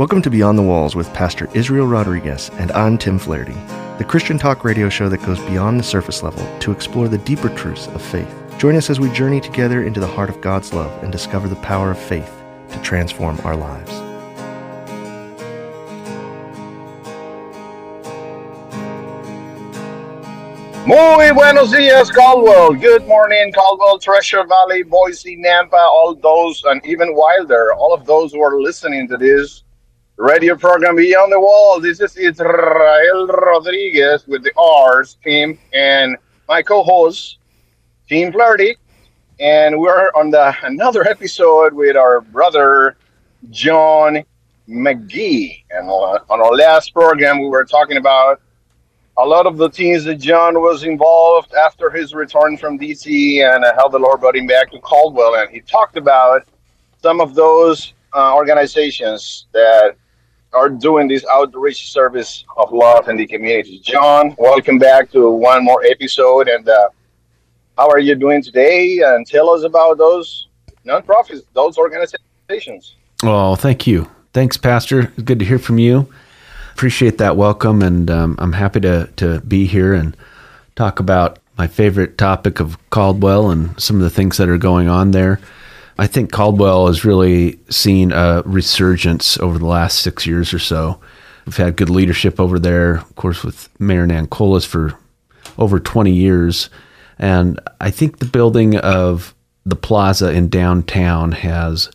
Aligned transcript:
Welcome 0.00 0.22
to 0.22 0.30
Beyond 0.30 0.56
the 0.56 0.62
Walls 0.62 0.96
with 0.96 1.12
Pastor 1.12 1.46
Israel 1.52 1.86
Rodriguez, 1.86 2.50
and 2.54 2.72
I'm 2.72 2.96
Tim 2.96 3.18
Flaherty, 3.18 3.52
the 3.98 4.06
Christian 4.08 4.38
talk 4.38 4.64
radio 4.64 4.88
show 4.88 5.10
that 5.10 5.22
goes 5.26 5.38
beyond 5.40 5.78
the 5.78 5.84
surface 5.84 6.22
level 6.22 6.42
to 6.60 6.72
explore 6.72 7.06
the 7.06 7.18
deeper 7.18 7.50
truths 7.50 7.86
of 7.88 8.00
faith. 8.00 8.34
Join 8.56 8.76
us 8.76 8.88
as 8.88 8.98
we 8.98 9.10
journey 9.10 9.42
together 9.42 9.82
into 9.82 10.00
the 10.00 10.06
heart 10.06 10.30
of 10.30 10.40
God's 10.40 10.72
love 10.72 10.90
and 11.02 11.12
discover 11.12 11.48
the 11.48 11.56
power 11.56 11.90
of 11.90 11.98
faith 11.98 12.34
to 12.70 12.80
transform 12.80 13.38
our 13.44 13.54
lives. 13.54 13.90
Muy 20.86 21.30
buenos 21.34 21.72
dias, 21.72 22.10
Caldwell. 22.10 22.72
Good 22.72 23.06
morning, 23.06 23.52
Caldwell, 23.52 23.98
Treasure 23.98 24.46
Valley, 24.46 24.82
Boise, 24.82 25.36
Nampa, 25.36 25.74
all 25.74 26.14
those, 26.14 26.62
and 26.64 26.82
even 26.86 27.14
Wilder, 27.14 27.74
all 27.74 27.92
of 27.92 28.06
those 28.06 28.32
who 28.32 28.40
are 28.40 28.62
listening 28.62 29.06
to 29.06 29.18
this 29.18 29.62
radio 30.20 30.54
program 30.54 30.96
Beyond 30.96 31.32
the 31.32 31.40
Wall. 31.40 31.80
This 31.80 31.98
is 31.98 32.14
Israel 32.14 33.26
Rodriguez 33.26 34.26
with 34.26 34.44
the 34.44 34.52
R's 34.54 35.16
team 35.24 35.58
and 35.72 36.14
my 36.46 36.60
co-host, 36.60 37.38
Tim 38.06 38.30
Flaherty. 38.30 38.76
And 39.40 39.80
we're 39.80 40.10
on 40.10 40.30
the 40.30 40.54
another 40.62 41.08
episode 41.08 41.72
with 41.72 41.96
our 41.96 42.20
brother, 42.20 42.98
John 43.48 44.22
McGee. 44.68 45.64
And 45.70 45.88
on 45.88 46.20
our 46.28 46.52
last 46.52 46.92
program, 46.92 47.40
we 47.40 47.48
were 47.48 47.64
talking 47.64 47.96
about 47.96 48.42
a 49.16 49.24
lot 49.24 49.46
of 49.46 49.56
the 49.56 49.70
teams 49.70 50.04
that 50.04 50.16
John 50.16 50.60
was 50.60 50.84
involved 50.84 51.54
after 51.54 51.88
his 51.88 52.12
return 52.12 52.58
from 52.58 52.78
DC 52.78 53.42
and 53.42 53.64
how 53.74 53.88
the 53.88 53.98
Lord 53.98 54.20
brought 54.20 54.36
him 54.36 54.46
back 54.46 54.70
to 54.72 54.80
Caldwell. 54.80 55.36
And 55.36 55.48
he 55.48 55.62
talked 55.62 55.96
about 55.96 56.46
some 57.00 57.22
of 57.22 57.34
those 57.34 57.94
uh, 58.12 58.34
organizations 58.34 59.46
that 59.52 59.96
are 60.52 60.68
doing 60.68 61.08
this 61.08 61.24
outreach 61.26 61.90
service 61.90 62.44
of 62.56 62.72
love 62.72 63.08
in 63.08 63.16
the 63.16 63.26
community. 63.26 63.80
John, 63.80 64.34
welcome 64.38 64.78
back 64.78 65.10
to 65.12 65.30
one 65.30 65.64
more 65.64 65.82
episode. 65.84 66.48
And 66.48 66.68
uh, 66.68 66.88
how 67.78 67.88
are 67.88 68.00
you 68.00 68.14
doing 68.14 68.42
today? 68.42 69.00
And 69.04 69.26
tell 69.26 69.50
us 69.50 69.64
about 69.64 69.98
those 69.98 70.48
nonprofits, 70.84 71.42
those 71.52 71.78
organizations. 71.78 72.96
Well, 73.22 73.56
thank 73.56 73.86
you. 73.86 74.10
Thanks, 74.32 74.56
Pastor. 74.56 75.12
Good 75.24 75.38
to 75.40 75.44
hear 75.44 75.58
from 75.58 75.78
you 75.78 76.08
appreciate 76.80 77.18
that 77.18 77.36
welcome, 77.36 77.82
and 77.82 78.10
um, 78.10 78.34
I'm 78.38 78.54
happy 78.54 78.80
to 78.80 79.06
to 79.16 79.42
be 79.42 79.66
here 79.66 79.92
and 79.92 80.16
talk 80.76 80.98
about 80.98 81.38
my 81.58 81.66
favorite 81.66 82.16
topic 82.16 82.58
of 82.58 82.78
Caldwell 82.88 83.50
and 83.50 83.78
some 83.78 83.96
of 83.96 84.02
the 84.02 84.08
things 84.08 84.38
that 84.38 84.48
are 84.48 84.56
going 84.56 84.88
on 84.88 85.10
there. 85.10 85.40
I 86.00 86.06
think 86.06 86.32
Caldwell 86.32 86.86
has 86.86 87.04
really 87.04 87.58
seen 87.68 88.10
a 88.10 88.42
resurgence 88.46 89.38
over 89.38 89.58
the 89.58 89.66
last 89.66 89.98
six 89.98 90.24
years 90.24 90.54
or 90.54 90.58
so. 90.58 90.98
We've 91.44 91.58
had 91.58 91.76
good 91.76 91.90
leadership 91.90 92.40
over 92.40 92.58
there, 92.58 92.94
of 92.94 93.16
course, 93.16 93.44
with 93.44 93.68
Mayor 93.78 94.06
Nancolas 94.06 94.66
for 94.66 94.94
over 95.58 95.78
20 95.78 96.10
years. 96.10 96.70
And 97.18 97.60
I 97.82 97.90
think 97.90 98.18
the 98.18 98.24
building 98.24 98.78
of 98.78 99.34
the 99.66 99.76
plaza 99.76 100.32
in 100.32 100.48
downtown 100.48 101.32
has 101.32 101.90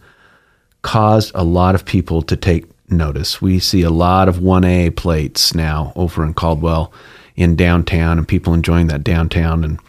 caused 0.84 1.32
a 1.34 1.44
lot 1.44 1.74
of 1.74 1.84
people 1.84 2.22
to 2.22 2.38
take 2.38 2.66
notice. 2.92 3.42
We 3.42 3.58
see 3.58 3.82
a 3.82 3.90
lot 3.90 4.30
of 4.30 4.36
1A 4.36 4.96
plates 4.96 5.56
now 5.56 5.94
over 5.96 6.24
in 6.24 6.36
Caldwell 6.36 6.94
in 7.36 7.56
downtown 7.56 8.20
and 8.20 8.28
people 8.28 8.54
enjoying 8.54 8.86
that 8.86 9.04
downtown. 9.04 9.64
And 9.64 9.80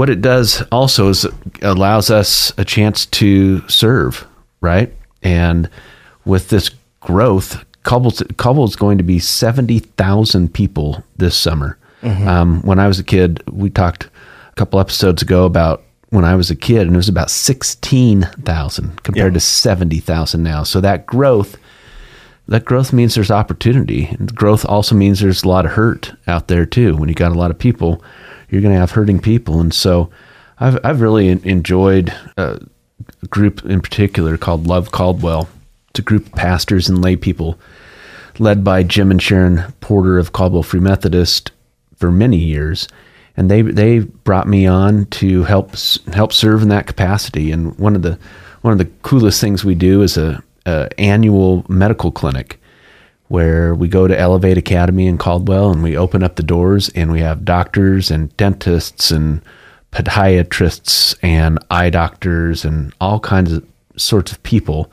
what 0.00 0.08
it 0.08 0.22
does 0.22 0.62
also 0.72 1.10
is 1.10 1.26
allows 1.60 2.10
us 2.10 2.54
a 2.56 2.64
chance 2.64 3.04
to 3.04 3.60
serve, 3.68 4.26
right? 4.62 4.90
And 5.22 5.68
with 6.24 6.48
this 6.48 6.70
growth, 7.00 7.62
is 7.86 8.76
going 8.76 8.96
to 8.96 9.04
be 9.04 9.18
70,000 9.18 10.54
people 10.54 11.04
this 11.18 11.36
summer. 11.36 11.76
Mm-hmm. 12.00 12.26
Um, 12.26 12.62
when 12.62 12.78
I 12.78 12.88
was 12.88 12.98
a 12.98 13.04
kid, 13.04 13.42
we 13.50 13.68
talked 13.68 14.04
a 14.04 14.54
couple 14.54 14.80
episodes 14.80 15.20
ago 15.20 15.44
about 15.44 15.82
when 16.08 16.24
I 16.24 16.34
was 16.34 16.50
a 16.50 16.56
kid, 16.56 16.86
and 16.86 16.94
it 16.94 16.96
was 16.96 17.10
about 17.10 17.28
16,000 17.30 19.02
compared 19.02 19.32
yeah. 19.34 19.34
to 19.34 19.40
70,000 19.40 20.42
now. 20.42 20.62
So 20.62 20.80
that 20.80 21.04
growth 21.04 21.58
that 22.48 22.64
growth 22.64 22.94
means 22.94 23.14
there's 23.14 23.30
opportunity. 23.30 24.06
And 24.06 24.34
growth 24.34 24.64
also 24.64 24.94
means 24.94 25.20
there's 25.20 25.44
a 25.44 25.48
lot 25.48 25.66
of 25.66 25.72
hurt 25.72 26.12
out 26.26 26.48
there 26.48 26.64
too. 26.64 26.96
When 26.96 27.10
you 27.10 27.14
got 27.14 27.32
a 27.32 27.38
lot 27.38 27.50
of 27.50 27.58
people, 27.58 28.02
you're 28.50 28.62
going 28.62 28.74
to 28.74 28.80
have 28.80 28.92
hurting 28.92 29.20
people. 29.20 29.60
And 29.60 29.72
so 29.72 30.10
I've, 30.58 30.78
I've 30.84 31.00
really 31.00 31.28
enjoyed 31.28 32.14
a 32.36 32.60
group 33.28 33.64
in 33.64 33.80
particular 33.80 34.36
called 34.36 34.66
Love 34.66 34.90
Caldwell. 34.90 35.48
It's 35.90 36.00
a 36.00 36.02
group 36.02 36.26
of 36.26 36.32
pastors 36.32 36.88
and 36.88 37.02
lay 37.02 37.16
people 37.16 37.58
led 38.38 38.64
by 38.64 38.82
Jim 38.82 39.10
and 39.10 39.20
Sharon 39.20 39.72
Porter 39.80 40.18
of 40.18 40.32
Caldwell 40.32 40.62
Free 40.62 40.80
Methodist 40.80 41.50
for 41.96 42.10
many 42.10 42.36
years. 42.36 42.88
And 43.36 43.50
they, 43.50 43.62
they 43.62 44.00
brought 44.00 44.48
me 44.48 44.66
on 44.66 45.06
to 45.06 45.44
help, 45.44 45.74
help 46.12 46.32
serve 46.32 46.62
in 46.62 46.68
that 46.68 46.86
capacity. 46.86 47.52
And 47.52 47.78
one 47.78 47.96
of 47.96 48.02
the, 48.02 48.18
one 48.62 48.72
of 48.72 48.78
the 48.78 48.90
coolest 49.02 49.40
things 49.40 49.64
we 49.64 49.74
do 49.74 50.02
is 50.02 50.16
a, 50.16 50.42
uh, 50.66 50.88
annual 50.98 51.64
medical 51.68 52.10
clinic 52.10 52.59
where 53.30 53.76
we 53.76 53.86
go 53.86 54.08
to 54.08 54.18
Elevate 54.18 54.58
Academy 54.58 55.06
in 55.06 55.16
Caldwell 55.16 55.70
and 55.70 55.84
we 55.84 55.96
open 55.96 56.24
up 56.24 56.34
the 56.34 56.42
doors 56.42 56.88
and 56.96 57.12
we 57.12 57.20
have 57.20 57.44
doctors 57.44 58.10
and 58.10 58.36
dentists 58.36 59.12
and 59.12 59.40
podiatrists 59.92 61.14
and 61.22 61.56
eye 61.70 61.90
doctors 61.90 62.64
and 62.64 62.92
all 63.00 63.20
kinds 63.20 63.52
of 63.52 63.64
sorts 63.96 64.32
of 64.32 64.42
people 64.42 64.90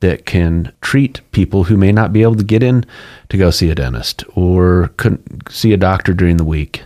that 0.00 0.26
can 0.26 0.72
treat 0.80 1.20
people 1.30 1.62
who 1.62 1.76
may 1.76 1.92
not 1.92 2.12
be 2.12 2.22
able 2.22 2.34
to 2.34 2.42
get 2.42 2.60
in 2.60 2.84
to 3.28 3.36
go 3.36 3.52
see 3.52 3.70
a 3.70 3.74
dentist 3.76 4.24
or 4.34 4.90
couldn't 4.96 5.48
see 5.48 5.72
a 5.72 5.76
doctor 5.76 6.12
during 6.12 6.38
the 6.38 6.44
week. 6.44 6.82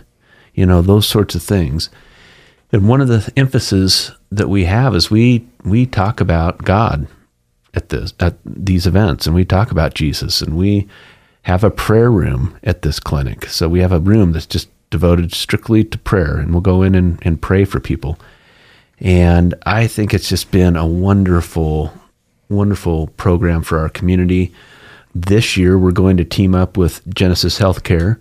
You 0.53 0.67
know, 0.67 0.83
those 0.83 1.07
sorts 1.07 1.33
of 1.33 1.41
things. 1.41 1.89
And 2.71 2.87
one 2.87 3.01
of 3.01 3.07
the 3.07 3.33
emphasis 3.35 4.11
that 4.31 4.49
we 4.49 4.65
have 4.65 4.95
is 4.95 5.09
we 5.09 5.47
we 5.63 5.87
talk 5.87 6.21
about 6.21 6.63
God 6.63 7.07
at 7.73 7.89
this 7.89 8.13
at 8.19 8.35
these 8.45 8.85
events 8.85 9.25
and 9.25 9.35
we 9.35 9.45
talk 9.45 9.71
about 9.71 9.93
Jesus 9.93 10.41
and 10.41 10.57
we 10.57 10.87
have 11.43 11.63
a 11.63 11.71
prayer 11.71 12.11
room 12.11 12.57
at 12.63 12.81
this 12.81 12.99
clinic. 12.99 13.45
So 13.47 13.67
we 13.67 13.79
have 13.79 13.91
a 13.91 13.99
room 13.99 14.31
that's 14.31 14.45
just 14.45 14.69
devoted 14.89 15.33
strictly 15.33 15.83
to 15.83 15.97
prayer 15.97 16.37
and 16.37 16.51
we'll 16.51 16.61
go 16.61 16.83
in 16.83 16.93
and, 16.95 17.19
and 17.23 17.41
pray 17.41 17.65
for 17.65 17.79
people. 17.79 18.19
And 18.99 19.55
I 19.65 19.87
think 19.87 20.13
it's 20.13 20.29
just 20.29 20.51
been 20.51 20.75
a 20.75 20.85
wonderful, 20.85 21.91
wonderful 22.49 23.07
program 23.07 23.63
for 23.63 23.79
our 23.79 23.89
community. 23.89 24.53
This 25.15 25.57
year 25.57 25.77
we're 25.79 25.91
going 25.91 26.17
to 26.17 26.25
team 26.25 26.53
up 26.53 26.77
with 26.77 27.01
Genesis 27.11 27.57
Healthcare. 27.57 28.19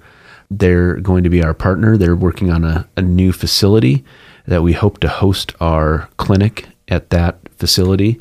They're 0.51 0.97
going 0.97 1.23
to 1.25 1.31
be 1.31 1.43
our 1.43 1.55
partner. 1.55 1.97
They're 1.97 2.17
working 2.17 2.51
on 2.51 2.65
a, 2.65 2.89
a 2.97 3.03
new 3.03 3.33
facility 3.33 4.05
that 4.47 4.63
we 4.63 4.73
hope 4.73 4.99
to 5.01 5.09
host 5.09 5.55
our 5.61 6.09
clinic 6.17 6.67
at 6.89 7.11
that 7.11 7.39
facility 7.59 8.19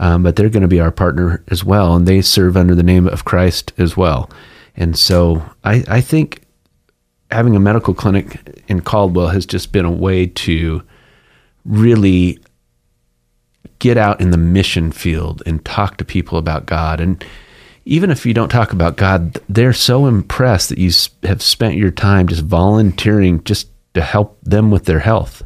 um, 0.00 0.22
but 0.22 0.34
they're 0.34 0.48
going 0.48 0.62
to 0.62 0.68
be 0.68 0.80
our 0.80 0.90
partner 0.90 1.44
as 1.48 1.62
well, 1.62 1.94
and 1.94 2.08
they 2.08 2.22
serve 2.22 2.56
under 2.56 2.74
the 2.74 2.82
name 2.82 3.06
of 3.06 3.26
Christ 3.26 3.72
as 3.76 3.96
well. 3.96 4.30
And 4.74 4.98
so 4.98 5.44
I, 5.62 5.84
I 5.86 6.00
think 6.00 6.42
having 7.30 7.54
a 7.54 7.60
medical 7.60 7.92
clinic 7.92 8.62
in 8.66 8.80
Caldwell 8.80 9.28
has 9.28 9.44
just 9.44 9.72
been 9.72 9.84
a 9.84 9.90
way 9.90 10.26
to 10.26 10.82
really 11.66 12.38
get 13.78 13.98
out 13.98 14.22
in 14.22 14.30
the 14.30 14.38
mission 14.38 14.90
field 14.90 15.42
and 15.44 15.62
talk 15.66 15.98
to 15.98 16.04
people 16.04 16.38
about 16.38 16.64
God. 16.64 16.98
And 17.00 17.22
even 17.84 18.10
if 18.10 18.24
you 18.24 18.32
don't 18.32 18.48
talk 18.48 18.72
about 18.72 18.96
God, 18.96 19.38
they're 19.50 19.74
so 19.74 20.06
impressed 20.06 20.70
that 20.70 20.78
you 20.78 20.90
have 21.24 21.42
spent 21.42 21.76
your 21.76 21.90
time 21.90 22.26
just 22.26 22.42
volunteering 22.42 23.44
just 23.44 23.68
to 23.92 24.00
help 24.00 24.38
them 24.42 24.70
with 24.70 24.86
their 24.86 25.00
health. 25.00 25.42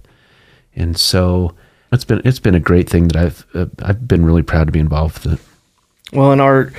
And 0.76 0.97
so 0.97 1.54
it's 1.94 2.05
been 2.05 2.21
it's 2.25 2.41
been 2.41 2.55
a 2.55 2.60
great 2.60 2.88
thing 2.88 3.09
that 3.09 3.16
I've 3.16 3.47
uh, 3.55 3.66
I've 3.82 4.06
been 4.06 4.25
really 4.25 4.43
proud 4.43 4.66
to 4.66 4.72
be 4.72 4.81
involved 4.81 5.25
with 5.25 5.34
it. 5.34 6.16
Well, 6.16 6.32
in 6.32 6.41
our 6.41 6.72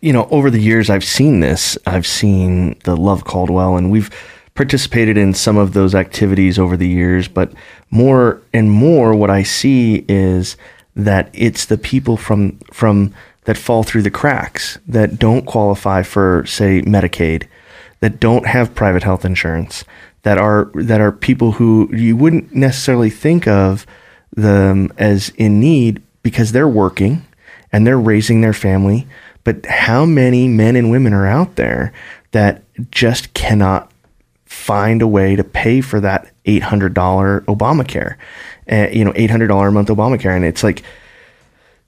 you 0.00 0.12
know 0.12 0.26
over 0.30 0.50
the 0.50 0.60
years 0.60 0.90
I've 0.90 1.04
seen 1.04 1.40
this. 1.40 1.78
I've 1.86 2.06
seen 2.06 2.78
the 2.84 2.96
Love 2.96 3.24
Caldwell, 3.24 3.76
and 3.76 3.90
we've 3.90 4.10
participated 4.54 5.16
in 5.16 5.32
some 5.32 5.56
of 5.56 5.72
those 5.72 5.94
activities 5.94 6.58
over 6.58 6.76
the 6.76 6.88
years. 6.88 7.28
But 7.28 7.52
more 7.90 8.42
and 8.52 8.70
more, 8.70 9.14
what 9.14 9.30
I 9.30 9.42
see 9.42 10.04
is 10.08 10.56
that 10.96 11.30
it's 11.32 11.66
the 11.66 11.78
people 11.78 12.16
from 12.16 12.58
from 12.72 13.14
that 13.44 13.56
fall 13.56 13.82
through 13.82 14.02
the 14.02 14.10
cracks 14.10 14.78
that 14.86 15.18
don't 15.18 15.46
qualify 15.46 16.02
for 16.02 16.44
say 16.46 16.82
Medicaid, 16.82 17.46
that 18.00 18.20
don't 18.20 18.46
have 18.46 18.74
private 18.74 19.02
health 19.02 19.24
insurance, 19.24 19.84
that 20.22 20.38
are 20.38 20.70
that 20.74 21.00
are 21.00 21.12
people 21.12 21.52
who 21.52 21.88
you 21.94 22.16
wouldn't 22.16 22.54
necessarily 22.54 23.10
think 23.10 23.46
of 23.46 23.86
them 24.34 24.92
as 24.98 25.30
in 25.30 25.60
need 25.60 26.02
because 26.22 26.52
they're 26.52 26.68
working 26.68 27.24
and 27.72 27.86
they're 27.86 27.98
raising 27.98 28.40
their 28.40 28.52
family. 28.52 29.06
But 29.44 29.66
how 29.66 30.04
many 30.04 30.48
men 30.48 30.76
and 30.76 30.90
women 30.90 31.12
are 31.12 31.26
out 31.26 31.56
there 31.56 31.92
that 32.32 32.62
just 32.90 33.32
cannot 33.34 33.90
find 34.44 35.02
a 35.02 35.06
way 35.06 35.36
to 35.36 35.44
pay 35.44 35.80
for 35.80 36.00
that 36.00 36.30
$800 36.44 36.92
Obamacare, 37.44 38.16
uh, 38.70 38.90
you 38.90 39.04
know, 39.04 39.12
$800 39.12 39.68
a 39.68 39.70
month 39.70 39.88
Obamacare? 39.88 40.36
And 40.36 40.44
it's 40.44 40.62
like, 40.62 40.82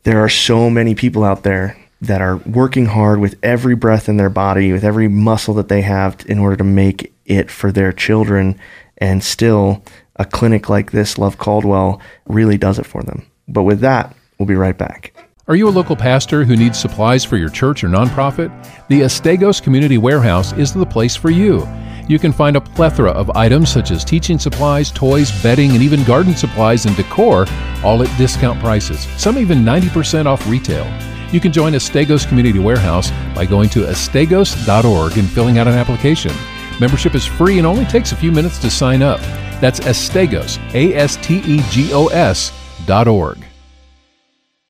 there 0.05 0.23
are 0.23 0.29
so 0.29 0.69
many 0.69 0.95
people 0.95 1.25
out 1.25 1.43
there 1.43 1.77
that 2.00 2.21
are 2.21 2.38
working 2.38 2.87
hard 2.87 3.21
with 3.21 3.38
every 3.43 3.77
breath 3.77 4.09
in 4.09 4.17
their 4.17 4.31
body, 4.31 4.73
with 4.73 4.83
every 4.83 5.06
muscle 5.06 5.55
that 5.55 5.69
they 5.69 5.83
have 5.83 6.17
in 6.27 6.38
order 6.38 6.56
to 6.56 6.65
make 6.65 7.12
it 7.27 7.50
for 7.50 7.71
their 7.71 7.93
children. 7.93 8.59
And 8.99 9.23
still, 9.23 9.85
a 10.17 10.25
clinic 10.25 10.69
like 10.69 10.93
this, 10.93 11.19
Love 11.19 11.38
Caldwell, 11.38 12.00
really 12.26 12.59
does 12.59 12.79
it 12.79 12.87
for 12.87 13.03
them. 13.03 13.26
But 13.49 13.62
with 13.62 13.81
that, 13.81 14.14
we'll 14.38 14.47
be 14.47 14.55
right 14.55 14.76
back. 14.76 15.14
Are 15.49 15.56
you 15.56 15.69
a 15.69 15.70
local 15.70 15.97
pastor 15.97 16.44
who 16.44 16.56
needs 16.56 16.79
supplies 16.79 17.25
for 17.25 17.37
your 17.37 17.49
church 17.49 17.82
or 17.82 17.88
nonprofit? 17.88 18.50
The 18.88 19.00
Astegos 19.00 19.62
Community 19.62 19.99
Warehouse 19.99 20.53
is 20.53 20.73
the 20.73 20.87
place 20.87 21.17
for 21.17 21.31
you. 21.31 21.67
You 22.09 22.19
can 22.19 22.32
find 22.32 22.56
a 22.56 22.61
plethora 22.61 23.11
of 23.11 23.31
items 23.31 23.70
such 23.70 23.91
as 23.91 24.05
teaching 24.05 24.38
supplies, 24.38 24.91
toys, 24.91 25.31
bedding, 25.43 25.73
and 25.73 25.82
even 25.82 26.05
garden 26.05 26.37
supplies 26.37 26.87
and 26.87 26.97
decor, 26.97 27.47
all 27.82 28.03
at 28.03 28.19
discount 28.19 28.61
prices, 28.61 29.00
some 29.20 29.38
even 29.38 29.59
90% 29.59 30.26
off 30.26 30.47
retail. 30.49 30.87
You 31.32 31.41
can 31.41 31.53
join 31.53 31.73
Astegos 31.73 32.29
Community 32.29 32.59
Warehouse 32.59 33.11
by 33.35 33.47
going 33.47 33.69
to 33.70 33.87
astegos.org 33.87 35.17
and 35.17 35.31
filling 35.31 35.59
out 35.59 35.67
an 35.67 35.75
application. 35.75 36.32
Membership 36.79 37.14
is 37.14 37.25
free 37.25 37.59
and 37.59 37.67
only 37.67 37.85
takes 37.87 38.12
a 38.12 38.17
few 38.17 38.31
minutes 38.31 38.59
to 38.59 38.70
sign 38.70 39.03
up. 39.03 39.20
That's 39.62 39.79
Astegos, 39.79 40.59
A 40.75 40.93
S 40.97 41.14
T 41.19 41.37
E 41.37 41.62
G 41.70 41.94
O 41.94 42.09
S 42.09 42.50
dot 42.85 43.06
org. 43.06 43.38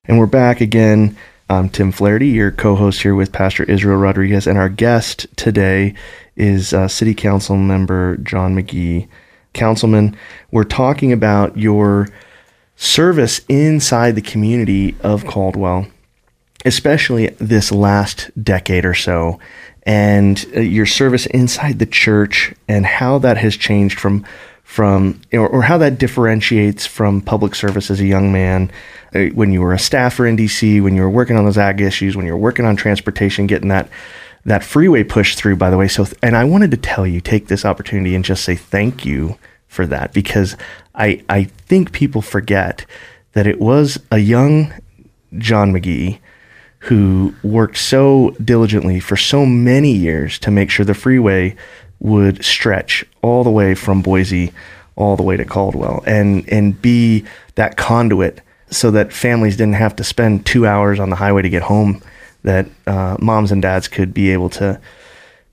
And 0.05 0.19
we're 0.19 0.27
back 0.27 0.61
again. 0.61 1.17
I'm 1.49 1.67
Tim 1.67 1.91
Flaherty, 1.91 2.27
your 2.27 2.51
co 2.51 2.75
host 2.75 3.01
here 3.01 3.15
with 3.15 3.31
Pastor 3.31 3.63
Israel 3.63 3.97
Rodriguez, 3.97 4.45
and 4.45 4.55
our 4.55 4.69
guest 4.69 5.25
today 5.35 5.95
is 6.35 6.75
uh, 6.75 6.87
City 6.87 7.15
Council 7.15 7.57
member 7.57 8.17
John 8.17 8.55
McGee. 8.55 9.07
Councilman, 9.53 10.15
we're 10.51 10.63
talking 10.63 11.11
about 11.11 11.57
your 11.57 12.07
service 12.75 13.41
inside 13.49 14.11
the 14.11 14.21
community 14.21 14.95
of 15.01 15.25
Caldwell 15.25 15.87
especially 16.65 17.27
this 17.39 17.73
last 17.73 18.31
decade 18.41 18.85
or 18.85 18.93
so, 18.93 19.37
and 19.85 20.45
uh, 20.55 20.61
your 20.61 20.85
service 20.85 21.25
inside 21.25 21.79
the 21.79 21.85
church 21.85 22.53
and 22.69 22.85
how 22.85 23.17
that 23.17 23.37
has 23.37 23.57
changed 23.57 23.99
from 23.99 24.25
from 24.63 25.21
or, 25.31 25.47
or, 25.47 25.61
how 25.61 25.77
that 25.77 25.99
differentiates 25.99 26.85
from 26.85 27.21
public 27.21 27.53
service 27.53 27.91
as 27.91 27.99
a 27.99 28.05
young 28.05 28.31
man 28.31 28.71
uh, 29.13 29.25
when 29.27 29.51
you 29.51 29.61
were 29.61 29.73
a 29.73 29.79
staffer 29.79 30.25
in 30.25 30.37
DC, 30.37 30.81
when 30.81 30.95
you 30.95 31.01
were 31.01 31.09
working 31.09 31.35
on 31.35 31.45
those 31.45 31.57
ag 31.57 31.81
issues, 31.81 32.15
when 32.15 32.25
you 32.25 32.31
were 32.31 32.39
working 32.39 32.65
on 32.65 32.75
transportation, 32.75 33.45
getting 33.45 33.69
that 33.69 33.89
that 34.45 34.63
freeway 34.63 35.03
pushed 35.03 35.37
through. 35.37 35.57
By 35.57 35.69
the 35.69 35.77
way, 35.77 35.87
so 35.87 36.07
and 36.21 36.35
I 36.35 36.45
wanted 36.45 36.71
to 36.71 36.77
tell 36.77 37.05
you, 37.05 37.21
take 37.21 37.47
this 37.47 37.65
opportunity 37.65 38.15
and 38.15 38.25
just 38.25 38.43
say 38.43 38.55
thank 38.55 39.05
you 39.05 39.37
for 39.67 39.85
that 39.87 40.13
because 40.13 40.55
I 40.95 41.23
I 41.29 41.43
think 41.43 41.91
people 41.91 42.21
forget 42.21 42.85
that 43.33 43.47
it 43.47 43.59
was 43.59 43.99
a 44.11 44.19
young 44.19 44.73
John 45.37 45.73
McGee 45.73 46.19
who 46.79 47.33
worked 47.43 47.77
so 47.77 48.35
diligently 48.43 48.99
for 48.99 49.15
so 49.15 49.45
many 49.45 49.91
years 49.91 50.37
to 50.39 50.51
make 50.51 50.69
sure 50.69 50.85
the 50.85 50.93
freeway 50.93 51.55
would 52.03 52.45
stretch 52.45 53.03
all 53.23 53.43
the 53.43 53.49
way 53.49 53.73
from 53.73 54.01
Boise 54.01 54.53
all 54.95 55.17
the 55.17 55.23
way 55.23 55.35
to 55.35 55.45
Caldwell 55.45 56.03
and 56.05 56.47
and 56.49 56.79
be 56.79 57.25
that 57.55 57.77
conduit 57.77 58.41
so 58.69 58.91
that 58.91 59.11
families 59.11 59.57
didn't 59.57 59.75
have 59.75 59.95
to 59.95 60.03
spend 60.03 60.45
two 60.45 60.67
hours 60.67 60.99
on 60.99 61.09
the 61.09 61.15
highway 61.15 61.41
to 61.41 61.49
get 61.49 61.63
home 61.63 62.01
that 62.43 62.67
uh, 62.85 63.17
moms 63.19 63.51
and 63.51 63.61
dads 63.61 63.87
could 63.87 64.13
be 64.13 64.29
able 64.31 64.49
to 64.49 64.79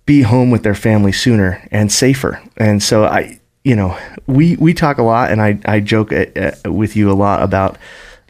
be 0.06 0.22
home 0.22 0.50
with 0.50 0.62
their 0.62 0.74
family 0.74 1.12
sooner 1.12 1.66
and 1.70 1.92
safer. 1.92 2.42
And 2.56 2.82
so 2.82 3.04
I 3.04 3.40
you 3.64 3.76
know 3.76 3.96
we 4.26 4.56
we 4.56 4.74
talk 4.74 4.98
a 4.98 5.02
lot 5.02 5.30
and 5.30 5.40
I 5.40 5.58
I 5.64 5.80
joke 5.80 6.12
uh, 6.12 6.26
uh, 6.36 6.72
with 6.72 6.96
you 6.96 7.10
a 7.10 7.14
lot 7.14 7.42
about 7.42 7.78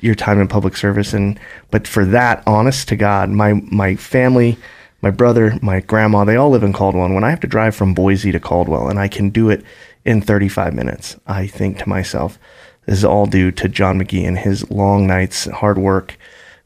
your 0.01 0.15
time 0.15 0.41
in 0.41 0.49
public 0.49 0.77
service 0.77 1.13
and 1.13 1.39
but 1.71 1.87
for 1.87 2.05
that 2.07 2.43
honest 2.47 2.89
to 2.89 2.97
god 2.97 3.29
my 3.29 3.53
my 3.71 3.95
family 3.97 4.57
my 5.03 5.11
brother 5.11 5.59
my 5.63 5.81
grandma 5.81 6.25
they 6.25 6.37
all 6.37 6.51
live 6.51 6.63
in 6.63 6.73
caldwell 6.73 7.05
and 7.05 7.15
when 7.15 7.25
i 7.25 7.31
have 7.31 7.41
to 7.41 7.47
drive 7.47 7.75
from 7.75 7.95
boise 7.95 8.33
to 8.33 8.41
caldwell 8.41 8.89
and 8.89 8.99
i 8.99 9.09
can 9.09 9.31
do 9.31 9.51
it 9.51 9.65
in 10.05 10.21
35 10.21 10.75
minutes 10.75 11.17
i 11.27 11.47
think 11.47 11.79
to 11.79 11.89
myself 11.89 12.39
this 12.87 12.99
is 12.99 13.05
all 13.05 13.27
due 13.27 13.51
to 13.51 13.69
john 13.69 13.99
mcgee 13.99 14.27
and 14.27 14.39
his 14.39 14.71
long 14.71 15.07
nights 15.07 15.47
hard 15.47 15.79
work 15.79 16.17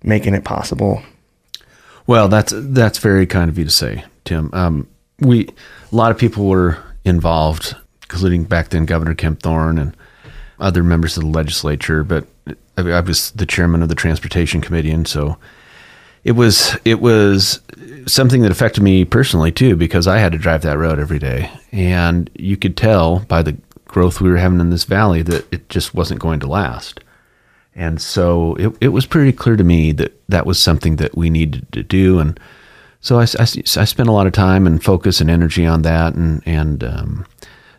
making 0.05 0.35
it 0.35 0.45
possible. 0.45 1.03
Well 2.07 2.29
that's 2.29 2.53
that's 2.55 2.99
very 2.99 3.27
kind 3.27 3.49
of 3.49 3.59
you 3.59 3.65
to 3.65 3.71
say 3.71 4.05
tim. 4.25 4.51
Um, 4.53 4.87
we 5.19 5.49
a 5.91 5.97
lot 5.97 6.11
of 6.11 6.19
people 6.19 6.47
were 6.47 6.79
involved 7.05 7.75
including 8.03 8.45
back 8.45 8.69
then 8.69 8.85
governor 8.85 9.15
Kempthorne 9.15 9.81
and 9.81 9.97
other 10.61 10.83
members 10.83 11.17
of 11.17 11.23
the 11.23 11.31
legislature 11.31 12.05
but 12.05 12.27
I 12.77 13.01
was 13.01 13.31
the 13.31 13.47
chairman 13.47 13.83
of 13.83 13.89
the 13.89 13.95
transportation 13.95 14.61
committee, 14.61 14.91
and 14.91 15.07
so 15.07 15.39
it 16.25 16.33
was 16.33 16.77
it 16.85 17.01
was 17.01 17.61
something 18.07 18.43
that 18.43 18.51
affected 18.51 18.83
me 18.83 19.05
personally 19.05 19.53
too 19.53 19.77
because 19.77 20.07
I 20.07 20.19
had 20.19 20.33
to 20.33 20.39
drive 20.39 20.63
that 20.63 20.79
road 20.79 20.99
every 20.99 21.19
day, 21.19 21.51
and 21.73 22.31
you 22.35 22.57
could 22.57 22.77
tell 22.77 23.21
by 23.21 23.43
the 23.43 23.57
growth 23.87 24.21
we 24.21 24.31
were 24.31 24.39
having 24.39 24.61
in 24.61 24.71
this 24.71 24.85
valley 24.85 25.23
that 25.23 25.47
it 25.53 25.69
just 25.69 25.95
wasn't 25.95 26.21
going 26.21 26.41
to 26.41 26.47
last. 26.47 27.01
And 27.77 28.01
so 28.01 28.55
it, 28.55 28.77
it 28.81 28.89
was 28.89 29.07
pretty 29.07 29.33
clear 29.33 29.57
to 29.57 29.65
me 29.65 29.93
that 29.93 30.13
that 30.29 30.47
was 30.47 30.63
something 30.63 30.97
that 30.97 31.17
we 31.17 31.31
needed 31.31 31.67
to 31.73 31.83
do. 31.83 32.19
And 32.19 32.39
so 33.01 33.19
I, 33.19 33.23
I, 33.39 33.43
I 33.43 33.85
spent 33.85 34.09
a 34.09 34.13
lot 34.13 34.27
of 34.27 34.33
time 34.33 34.67
and 34.67 34.83
focus 34.83 35.21
and 35.21 35.29
energy 35.29 35.67
on 35.67 35.83
that. 35.83 36.15
And, 36.15 36.43
and 36.47 36.85
um, 36.85 37.27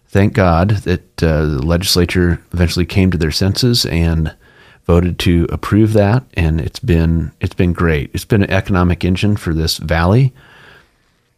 thank 0.07 0.33
God 0.33 0.69
that 0.69 1.23
uh, 1.23 1.45
the 1.45 1.65
legislature 1.65 2.41
eventually 2.53 2.85
came 2.85 3.11
to 3.11 3.17
their 3.17 3.31
senses 3.31 3.85
and 3.85 4.35
voted 4.85 5.17
to 5.19 5.47
approve 5.49 5.93
that, 5.93 6.23
and 6.35 6.61
it's 6.61 6.79
been 6.79 7.31
it's 7.41 7.53
been 7.53 7.73
great. 7.73 8.11
It's 8.13 8.25
been 8.25 8.43
an 8.43 8.51
economic 8.51 9.03
engine 9.03 9.35
for 9.35 9.53
this 9.53 9.77
valley. 9.77 10.33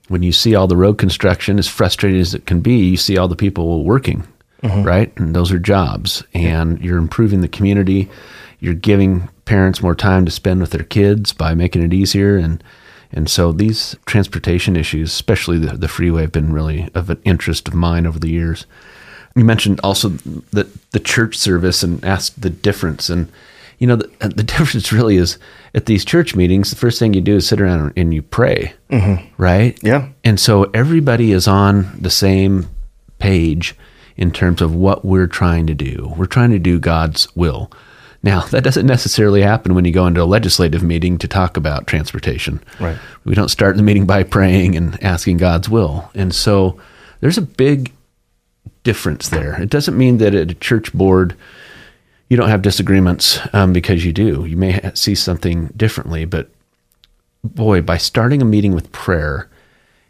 When 0.09 0.23
you 0.23 0.31
see 0.31 0.55
all 0.55 0.67
the 0.67 0.77
road 0.77 0.97
construction, 0.97 1.59
as 1.59 1.67
frustrating 1.67 2.21
as 2.21 2.33
it 2.33 2.45
can 2.45 2.61
be, 2.61 2.77
you 2.77 2.97
see 2.97 3.17
all 3.17 3.27
the 3.27 3.35
people 3.35 3.83
working, 3.83 4.25
mm-hmm. 4.63 4.83
right? 4.83 5.17
And 5.17 5.35
those 5.35 5.51
are 5.51 5.59
jobs, 5.59 6.23
and 6.33 6.79
you're 6.81 6.97
improving 6.97 7.41
the 7.41 7.47
community. 7.47 8.09
You're 8.59 8.73
giving 8.73 9.29
parents 9.45 9.81
more 9.81 9.95
time 9.95 10.25
to 10.25 10.31
spend 10.31 10.61
with 10.61 10.71
their 10.71 10.83
kids 10.83 11.33
by 11.33 11.53
making 11.53 11.83
it 11.83 11.93
easier, 11.93 12.37
and 12.37 12.63
and 13.11 13.29
so 13.29 13.53
these 13.53 13.95
transportation 14.05 14.75
issues, 14.75 15.11
especially 15.11 15.59
the, 15.59 15.77
the 15.77 15.87
freeway, 15.87 16.23
have 16.23 16.31
been 16.33 16.51
really 16.51 16.89
of 16.93 17.09
an 17.09 17.21
interest 17.23 17.69
of 17.69 17.73
mine 17.73 18.05
over 18.05 18.19
the 18.19 18.29
years 18.29 18.65
you 19.37 19.45
mentioned 19.45 19.79
also 19.83 20.09
that 20.51 20.67
the 20.91 20.99
church 20.99 21.37
service 21.37 21.83
and 21.83 22.03
asked 22.03 22.41
the 22.41 22.49
difference. 22.49 23.09
And 23.09 23.31
you 23.79 23.87
know 23.87 23.95
the, 23.95 24.07
the, 24.35 24.43
difference 24.43 24.91
really 24.91 25.17
is 25.17 25.37
at 25.75 25.85
these 25.85 26.03
church 26.03 26.35
meetings 26.35 26.69
the 26.69 26.75
first 26.75 26.99
thing 26.99 27.13
you 27.13 27.21
do 27.21 27.35
is 27.35 27.47
sit 27.47 27.61
around 27.61 27.93
and 27.95 28.13
you 28.13 28.21
pray 28.21 28.73
mm-hmm. 28.89 29.41
right? 29.41 29.77
Yeah. 29.83 30.09
And 30.23 30.39
so 30.39 30.63
everybody 30.73 31.31
is 31.31 31.47
on 31.47 31.95
the 31.99 32.09
same 32.09 32.67
page 33.19 33.75
in 34.15 34.31
terms 34.31 34.61
of 34.61 34.73
what 34.73 35.05
we're 35.05 35.27
trying 35.27 35.67
to 35.67 35.75
do. 35.75 36.13
We're 36.17 36.25
trying 36.25 36.51
to 36.51 36.59
do 36.59 36.79
god's 36.79 37.33
will. 37.35 37.71
Now 38.23 38.41
that 38.41 38.63
doesn't 38.63 38.87
necessarily 38.87 39.41
happen 39.41 39.75
when 39.75 39.85
you 39.85 39.91
go 39.91 40.07
into 40.07 40.23
a 40.23 40.25
legislative 40.25 40.81
meeting 40.81 41.17
to 41.19 41.27
talk 41.27 41.55
about 41.55 41.85
transportation. 41.85 42.63
Right. 42.79 42.97
We 43.25 43.35
don't 43.35 43.49
start 43.49 43.77
the 43.77 43.83
meeting 43.83 44.07
by 44.07 44.23
praying 44.23 44.75
and 44.75 45.01
asking 45.03 45.37
god's 45.37 45.69
will. 45.69 46.09
And 46.15 46.33
so 46.33 46.79
there's 47.19 47.37
a 47.37 47.43
big 47.43 47.91
difference 48.83 49.29
there. 49.29 49.61
It 49.61 49.69
doesn't 49.69 49.97
mean 49.97 50.17
that 50.17 50.35
at 50.35 50.51
a 50.51 50.55
church 50.55 50.93
board 50.93 51.35
you 52.29 52.35
don't 52.35 52.49
have 52.49 52.61
disagreements 52.61 53.39
um, 53.53 53.73
because 53.73 54.05
you 54.05 54.11
do. 54.11 54.45
You 54.45 54.57
may 54.57 54.73
ha- 54.73 54.91
see 54.93 55.15
something 55.15 55.67
differently, 55.77 56.25
but 56.25 56.49
boy, 57.43 57.81
by 57.81 57.97
starting 57.97 58.41
a 58.41 58.45
meeting 58.45 58.73
with 58.73 58.91
prayer 58.91 59.49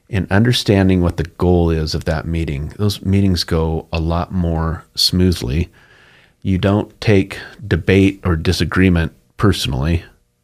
and 0.09 0.31
understanding 0.31 1.01
what 1.01 1.17
the 1.17 1.23
goal 1.23 1.69
is 1.69 1.93
of 1.93 2.05
that 2.05 2.25
meeting, 2.25 2.69
those 2.77 3.03
meetings 3.03 3.43
go 3.43 3.87
a 3.91 3.99
lot 3.99 4.31
more 4.31 4.83
smoothly. 4.95 5.69
You 6.41 6.57
don't 6.57 6.99
take 7.01 7.39
debate 7.65 8.21
or 8.23 8.35
disagreement 8.35 9.13
personally 9.35 10.03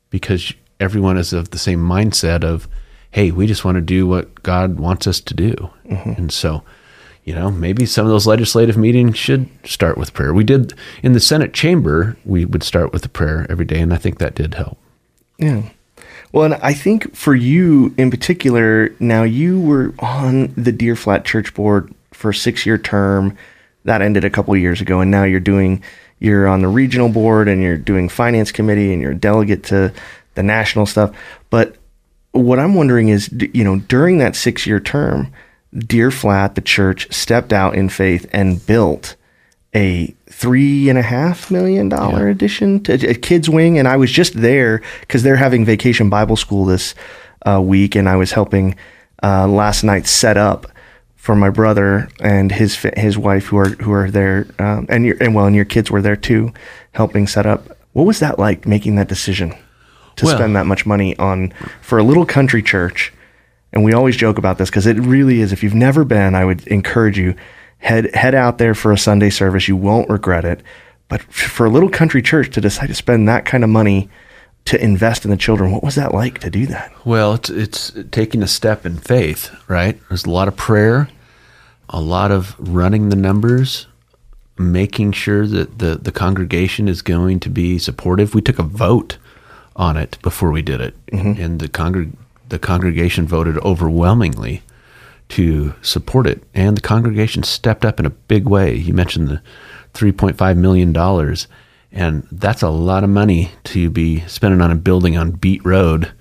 because 0.10 0.54
everyone 0.80 1.18
is 1.18 1.34
of 1.34 1.52
the 1.52 1.58
same 1.58 1.80
mindset 1.80 2.44
of, 2.44 2.68
hey, 3.12 3.32
we 3.32 3.48
just 3.48 3.66
want 3.66 3.76
to 3.76 3.82
do 3.82 4.06
what 4.06 4.44
God 4.44 4.80
wants 4.80 5.08
us 5.08 5.20
to 5.22 5.34
do. 5.34 5.56
Mm-hmm. 5.86 6.12
And 6.12 6.32
so, 6.32 6.64
you 7.24 7.34
know, 7.34 7.50
maybe 7.50 7.86
some 7.86 8.06
of 8.06 8.12
those 8.12 8.28
legislative 8.28 8.78
meetings 8.78 9.18
should 9.18 9.50
start 9.64 9.98
with 9.98 10.14
prayer. 10.14 10.34
We 10.34 10.44
did 10.44 10.74
in 11.02 11.14
the 11.14 11.20
Senate 11.20 11.54
chamber, 11.54 12.18
we 12.26 12.46
would 12.46 12.64
start 12.64 12.92
with 12.92 13.06
a 13.06 13.10
prayer 13.10 13.46
every 13.50 13.66
day, 13.66 13.80
and 13.80 13.94
I 13.94 13.98
think 13.98 14.18
that 14.18 14.36
did 14.36 14.56
help. 14.56 14.78
Yeah. 15.38 15.64
Well, 16.32 16.46
and 16.46 16.56
I 16.56 16.74
think 16.74 17.16
for 17.16 17.36
you 17.36 17.94
in 17.98 18.10
particular, 18.12 18.94
now 19.00 19.24
you 19.24 19.62
were 19.62 19.94
on 20.00 20.54
the 20.58 20.72
Deer 20.72 20.96
Flat 20.96 21.26
Church 21.26 21.54
Board 21.54 21.94
for 22.12 22.32
a 22.32 22.36
six 22.36 22.66
year 22.66 22.78
term. 22.78 23.38
That 23.86 24.02
ended 24.02 24.26
a 24.26 24.30
couple 24.30 24.56
years 24.58 24.82
ago, 24.82 25.00
and 25.00 25.12
now 25.12 25.24
you're 25.24 25.40
doing, 25.40 25.84
you're 26.20 26.48
on 26.48 26.62
the 26.62 26.68
regional 26.68 27.10
board 27.10 27.48
and 27.48 27.62
you're 27.62 27.78
doing 27.78 28.10
finance 28.10 28.52
committee 28.52 28.94
and 28.94 29.02
you're 29.02 29.12
a 29.12 29.16
delegate 29.16 29.64
to 29.66 29.94
the 30.36 30.44
national 30.44 30.86
stuff. 30.86 31.16
But 31.50 31.76
what 32.32 32.60
I'm 32.60 32.76
wondering 32.76 33.10
is, 33.10 33.30
you 33.54 33.64
know, 33.64 33.80
during 33.80 34.18
that 34.18 34.36
six 34.36 34.66
year 34.66 34.80
term, 34.80 35.32
Deer 35.78 36.12
Flat, 36.12 36.56
the 36.56 36.62
church, 36.62 37.12
stepped 37.14 37.52
out 37.54 37.76
in 37.76 37.90
faith 37.90 38.30
and 38.32 38.66
built 38.66 39.16
a 39.76 40.14
three 40.30 40.90
and 40.90 41.00
a 41.00 41.04
half 41.04 41.50
million 41.50 41.90
dollar 41.90 42.28
addition 42.30 42.84
to 42.84 42.94
a 43.10 43.14
kids 43.16 43.50
wing, 43.50 43.78
and 43.80 43.88
I 43.88 43.98
was 43.98 44.12
just 44.12 44.34
there 44.34 44.82
because 45.02 45.24
they're 45.24 45.36
having 45.36 45.66
vacation 45.66 46.10
Bible 46.10 46.36
school 46.36 46.66
this 46.66 46.94
uh, 47.46 47.62
week, 47.62 47.96
and 47.96 48.08
I 48.08 48.16
was 48.16 48.32
helping 48.32 48.76
uh, 49.24 49.48
last 49.48 49.84
night 49.84 50.06
set 50.06 50.38
up 50.38 50.68
for 51.16 51.36
my 51.36 51.50
brother 51.50 52.10
and 52.20 52.52
his 52.52 52.76
his 52.98 53.18
wife 53.18 53.46
who 53.46 53.58
are 53.58 53.70
who 53.70 53.92
are 53.94 54.12
there, 54.12 54.48
um, 54.60 54.86
and 54.90 55.06
your 55.06 55.18
and 55.20 55.34
well, 55.34 55.46
and 55.46 55.56
your 55.56 55.66
kids 55.66 55.90
were 55.90 56.02
there 56.02 56.16
too, 56.18 56.54
helping 56.92 57.26
set 57.28 57.46
up. 57.46 57.78
What 57.94 58.06
was 58.06 58.20
that 58.20 58.38
like 58.38 58.68
making 58.68 58.96
that 58.96 59.08
decision 59.08 59.56
to 60.18 60.26
Well- 60.26 60.36
spend 60.36 60.56
that 60.56 60.66
much 60.66 60.86
money 60.86 61.16
on 61.18 61.54
for 61.82 61.98
a 61.98 62.04
little 62.04 62.26
country 62.26 62.62
church? 62.62 63.12
And 63.74 63.84
we 63.84 63.94
always 63.94 64.16
joke 64.16 64.38
about 64.38 64.58
this 64.60 64.70
because 64.70 64.86
it 64.86 64.98
really 65.00 65.42
is. 65.42 65.52
If 65.52 65.64
you've 65.64 65.74
never 65.74 66.06
been, 66.06 66.36
I 66.36 66.46
would 66.46 66.66
encourage 66.68 67.18
you 67.18 67.36
head 67.80 68.14
head 68.16 68.36
out 68.36 68.60
there 68.60 68.76
for 68.76 68.92
a 68.92 68.98
Sunday 68.98 69.30
service. 69.30 69.68
You 69.68 69.76
won't 69.76 70.10
regret 70.10 70.46
it. 70.46 70.62
But 71.10 71.22
for 71.22 71.66
a 71.66 71.70
little 71.70 71.90
country 71.90 72.22
church 72.22 72.52
to 72.52 72.62
decide 72.62 72.88
to 72.88 72.96
spend 72.96 73.28
that 73.28 73.46
kind 73.46 73.64
of 73.64 73.70
money 73.70 74.10
to 74.66 74.82
invest 74.82 75.26
in 75.26 75.32
the 75.32 75.38
children, 75.38 75.72
what 75.72 75.84
was 75.84 75.96
that 75.96 76.14
like 76.14 76.40
to 76.40 76.50
do 76.50 76.66
that? 76.68 76.94
Well, 77.06 77.34
it's 77.34 77.50
it's 77.50 77.92
taking 78.12 78.42
a 78.42 78.48
step 78.48 78.86
in 78.86 78.98
faith, 78.98 79.52
right? 79.68 80.00
There's 80.08 80.26
a 80.26 80.30
lot 80.30 80.48
of 80.48 80.56
prayer, 80.56 81.10
a 81.90 82.00
lot 82.00 82.32
of 82.32 82.56
running 82.58 83.10
the 83.10 83.16
numbers, 83.16 83.88
making 84.58 85.12
sure 85.12 85.46
that 85.48 85.80
the 85.80 85.96
the 85.96 86.12
congregation 86.12 86.88
is 86.88 87.02
going 87.02 87.40
to 87.42 87.50
be 87.50 87.78
supportive. 87.78 88.34
We 88.34 88.42
took 88.42 88.60
a 88.60 88.64
vote 88.64 89.18
on 89.76 89.98
it 89.98 90.18
before 90.22 90.52
we 90.52 90.62
did 90.62 90.80
it, 90.80 91.06
mm-hmm. 91.08 91.42
and 91.42 91.60
the 91.60 91.68
congreg- 91.68 92.16
the 92.54 92.60
congregation 92.60 93.26
voted 93.26 93.58
overwhelmingly 93.58 94.62
to 95.28 95.74
support 95.82 96.28
it, 96.28 96.44
and 96.54 96.78
the 96.78 96.82
congregation 96.82 97.42
stepped 97.42 97.84
up 97.84 98.00
in 98.00 98.06
a 98.06 98.12
big 98.12 98.46
way. 98.48 98.76
You 98.76 98.94
mentioned 98.94 99.28
the 99.28 99.42
3.5 99.96 100.58
million 100.58 100.94
dollars, 100.94 101.48
and 101.92 102.28
that's 102.32 102.62
a 102.62 102.70
lot 102.70 103.04
of 103.04 103.10
money 103.10 103.50
to 103.64 103.90
be 103.90 104.20
spending 104.28 104.62
on 104.62 104.70
a 104.70 104.76
building 104.76 105.18
on 105.18 105.32
Beat 105.32 105.66
Road 105.66 106.12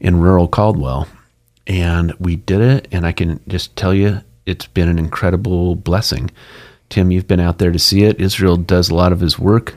in 0.00 0.18
rural 0.18 0.48
Caldwell. 0.48 1.06
And 1.68 2.12
we 2.18 2.34
did 2.34 2.60
it, 2.60 2.88
and 2.90 3.06
I 3.06 3.12
can 3.12 3.38
just 3.46 3.76
tell 3.76 3.94
you, 3.94 4.22
it's 4.44 4.66
been 4.66 4.88
an 4.88 4.98
incredible 4.98 5.76
blessing. 5.76 6.32
Tim, 6.88 7.12
you've 7.12 7.28
been 7.28 7.38
out 7.38 7.58
there 7.58 7.70
to 7.70 7.78
see 7.78 8.02
it. 8.02 8.20
Israel 8.20 8.56
does 8.56 8.90
a 8.90 8.94
lot 8.96 9.12
of 9.12 9.20
his 9.20 9.38
work 9.38 9.76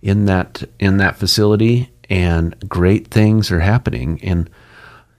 in 0.00 0.26
that 0.26 0.62
in 0.78 0.98
that 0.98 1.16
facility, 1.16 1.90
and 2.08 2.54
great 2.68 3.08
things 3.08 3.50
are 3.50 3.58
happening. 3.58 4.20
And 4.22 4.48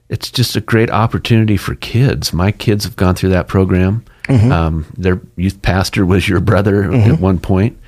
it's 0.08 0.30
just 0.30 0.56
a 0.56 0.60
great 0.60 0.90
opportunity 0.90 1.56
for 1.56 1.74
kids. 1.74 2.32
My 2.32 2.52
kids 2.52 2.84
have 2.84 2.96
gone 2.96 3.14
through 3.14 3.30
that 3.30 3.48
program. 3.48 4.04
Mm-hmm. 4.24 4.52
Um, 4.52 4.86
their 4.96 5.20
youth 5.36 5.62
pastor 5.62 6.06
was 6.06 6.28
your 6.28 6.40
brother 6.40 6.84
at 6.84 6.90
mm-hmm. 6.90 7.22
one 7.22 7.38
point, 7.38 7.78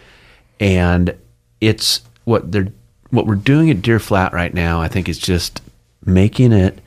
and 0.59 1.16
it's 1.61 2.02
what 2.25 2.50
they're 2.50 2.73
what 3.11 3.26
we're 3.26 3.37
doing 3.37 3.71
at 3.71 3.83
Deer 3.83 4.00
Flat 4.00 4.33
right 4.33 4.52
now. 4.52 4.80
I 4.80 4.88
think 4.88 5.09
is 5.09 5.18
just 5.18 5.62
making 6.04 6.52
it 6.52 6.80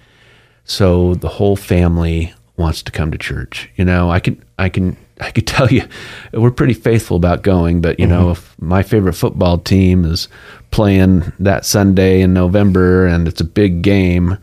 so 0.66 1.16
the 1.16 1.30
whole 1.30 1.56
family 1.56 2.34
wants 2.58 2.84
to 2.84 2.92
come 2.92 3.12
to 3.12 3.18
church. 3.18 3.70
You 3.76 3.86
know, 3.86 4.12
I 4.12 4.20
can 4.20 4.44
I 4.60 4.70
can 4.70 4.98
I 5.22 5.32
could 5.32 5.48
tell 5.48 5.68
you 5.70 5.84
we're 6.34 6.52
pretty 6.52 6.74
faithful 6.74 7.18
about 7.18 7.42
going, 7.42 7.82
but 7.82 8.00
you 8.00 8.06
know, 8.06 8.24
mm-hmm. 8.24 8.32
if 8.32 8.62
my 8.62 8.84
favorite 8.84 9.14
football 9.14 9.58
team 9.58 10.06
is 10.06 10.28
playing 10.70 11.32
that 11.40 11.66
Sunday 11.66 12.22
in 12.22 12.34
November 12.34 13.06
and 13.08 13.28
it's 13.28 13.42
a 13.42 13.46
big 13.46 13.82
game, 13.82 14.38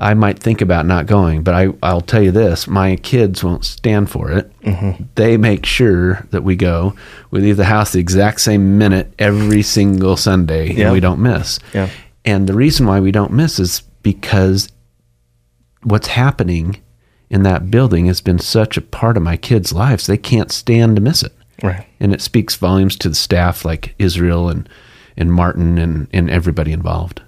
I 0.00 0.14
might 0.14 0.38
think 0.38 0.60
about 0.60 0.86
not 0.86 1.06
going, 1.06 1.42
but 1.42 1.54
I, 1.54 1.68
I'll 1.82 2.00
tell 2.00 2.22
you 2.22 2.30
this 2.30 2.68
my 2.68 2.94
kids 2.96 3.42
won't 3.42 3.64
stand 3.64 4.08
for 4.10 4.30
it. 4.30 4.52
Mm-hmm. 4.60 5.04
They 5.16 5.36
make 5.36 5.66
sure 5.66 6.26
that 6.30 6.44
we 6.44 6.54
go. 6.54 6.94
We 7.32 7.40
leave 7.40 7.56
the 7.56 7.64
house 7.64 7.92
the 7.92 7.98
exact 7.98 8.40
same 8.40 8.78
minute 8.78 9.12
every 9.18 9.62
single 9.62 10.16
Sunday, 10.16 10.72
Yeah. 10.72 10.84
and 10.84 10.92
we 10.92 11.00
don't 11.00 11.20
miss. 11.20 11.58
Yeah. 11.74 11.90
And 12.24 12.46
the 12.48 12.54
reason 12.54 12.86
why 12.86 13.00
we 13.00 13.10
don't 13.10 13.32
miss 13.32 13.58
is 13.58 13.80
because 14.02 14.68
what's 15.82 16.08
happening 16.08 16.80
in 17.30 17.42
that 17.42 17.70
building 17.70 18.06
has 18.06 18.20
been 18.20 18.38
such 18.38 18.76
a 18.76 18.80
part 18.82 19.16
of 19.16 19.22
my 19.22 19.36
kids' 19.36 19.72
lives, 19.72 20.06
they 20.06 20.16
can't 20.16 20.50
stand 20.52 20.96
to 20.96 21.02
miss 21.02 21.22
it. 21.22 21.32
Right. 21.62 21.86
And 22.00 22.14
it 22.14 22.20
speaks 22.20 22.54
volumes 22.54 22.96
to 22.98 23.08
the 23.08 23.14
staff 23.14 23.64
like 23.64 23.94
Israel 23.98 24.48
and, 24.48 24.68
and 25.16 25.32
Martin 25.32 25.76
and, 25.76 26.06
and 26.12 26.30
everybody 26.30 26.72
involved. 26.72 27.20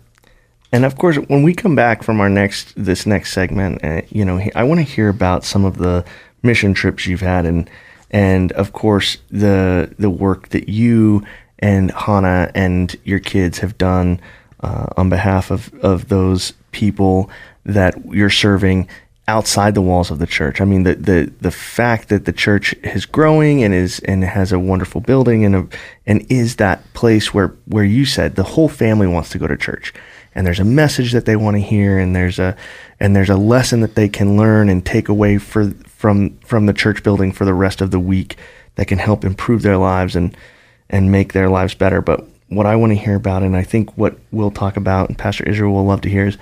And 0.73 0.85
of 0.85 0.97
course, 0.97 1.17
when 1.17 1.43
we 1.43 1.55
come 1.55 1.75
back 1.75 2.03
from 2.03 2.21
our 2.21 2.29
next 2.29 2.73
this 2.77 3.07
next 3.07 3.33
segment, 3.33 3.85
uh, 3.85 4.03
you 4.11 4.25
know, 4.25 4.41
I 4.55 4.63
want 4.63 4.79
to 4.79 4.85
hear 4.85 5.09
about 5.09 5.45
some 5.45 5.65
of 5.65 5.79
the 5.79 6.05
mission 6.43 6.75
trips 6.75 7.07
you've 7.07 7.21
had, 7.21 7.45
and 7.45 7.69
and 8.11 8.53
of 8.53 8.73
course 8.73 9.19
the 9.31 9.93
the 9.99 10.11
work 10.11 10.51
that 10.51 10.69
you 10.69 11.25
and 11.59 11.91
Hannah 11.91 12.51
and 12.55 12.95
your 13.05 13.19
kids 13.19 13.59
have 13.59 13.79
done 13.79 14.21
uh, 14.61 14.87
on 14.97 15.09
behalf 15.09 15.51
of 15.51 15.75
of 15.83 16.09
those 16.09 16.53
people 16.73 17.31
that 17.65 17.95
you're 18.07 18.31
serving 18.31 18.89
outside 19.27 19.75
the 19.75 19.83
walls 19.83 20.11
of 20.11 20.19
the 20.19 20.27
church. 20.27 20.61
I 20.61 20.65
mean, 20.65 20.85
the 20.85 20.95
the 20.95 21.33
the 21.41 21.51
fact 21.51 22.09
that 22.11 22.25
the 22.27 22.33
church 22.33 22.75
is 22.85 23.07
growing 23.07 23.65
and 23.65 23.75
is 23.75 23.99
and 24.01 24.23
has 24.25 24.53
a 24.53 24.59
wonderful 24.59 25.01
building 25.01 25.45
and 25.45 25.57
a, 25.57 25.69
and 26.07 26.25
is 26.31 26.57
that 26.57 26.93
place 26.95 27.35
where 27.35 27.49
where 27.67 27.85
you 27.85 28.05
said 28.05 28.37
the 28.37 28.43
whole 28.43 28.69
family 28.69 29.07
wants 29.09 29.31
to 29.31 29.39
go 29.39 29.47
to 29.47 29.57
church 29.57 29.93
and 30.35 30.47
there's 30.47 30.61
a 30.61 30.65
message 30.65 31.13
that 31.13 31.25
they 31.25 31.37
want 31.37 31.57
to 31.57 31.61
hear 31.61 31.99
and 31.99 32.15
there's 32.15 32.39
a 32.39 32.57
and 32.99 33.17
there's 33.17 33.31
a 33.31 33.37
lesson 33.37 33.81
that 33.81 33.95
they 33.95 34.09
can 34.09 34.37
learn 34.37 34.69
and 34.69 34.85
take 34.85 35.09
away 35.09 35.39
for 35.39 35.71
from 35.87 36.39
from 36.39 36.67
the 36.67 36.73
church 36.73 37.03
building 37.03 37.33
for 37.33 37.45
the 37.45 37.55
rest 37.55 37.81
of 37.81 37.91
the 37.91 38.01
week 38.01 38.37
that 38.77 38.87
can 38.87 38.99
help 38.99 39.25
improve 39.25 39.63
their 39.63 39.77
lives 39.77 40.17
and 40.17 40.37
and 40.89 41.11
make 41.11 41.33
their 41.33 41.49
lives 41.49 41.75
better. 41.75 42.01
But 42.01 42.25
what 42.49 42.67
I 42.67 42.77
want 42.77 42.91
to 42.91 42.99
hear 42.99 43.15
about, 43.15 43.43
and 43.43 43.57
I 43.57 43.63
think 43.63 43.97
what 43.97 44.19
we'll 44.33 44.51
talk 44.51 44.77
about, 44.77 45.09
and 45.09 45.17
Pastor 45.17 45.49
Israel 45.49 45.73
will 45.73 45.87
love 45.87 46.01
to 46.03 46.11
hear, 46.11 46.27
is 46.27 46.39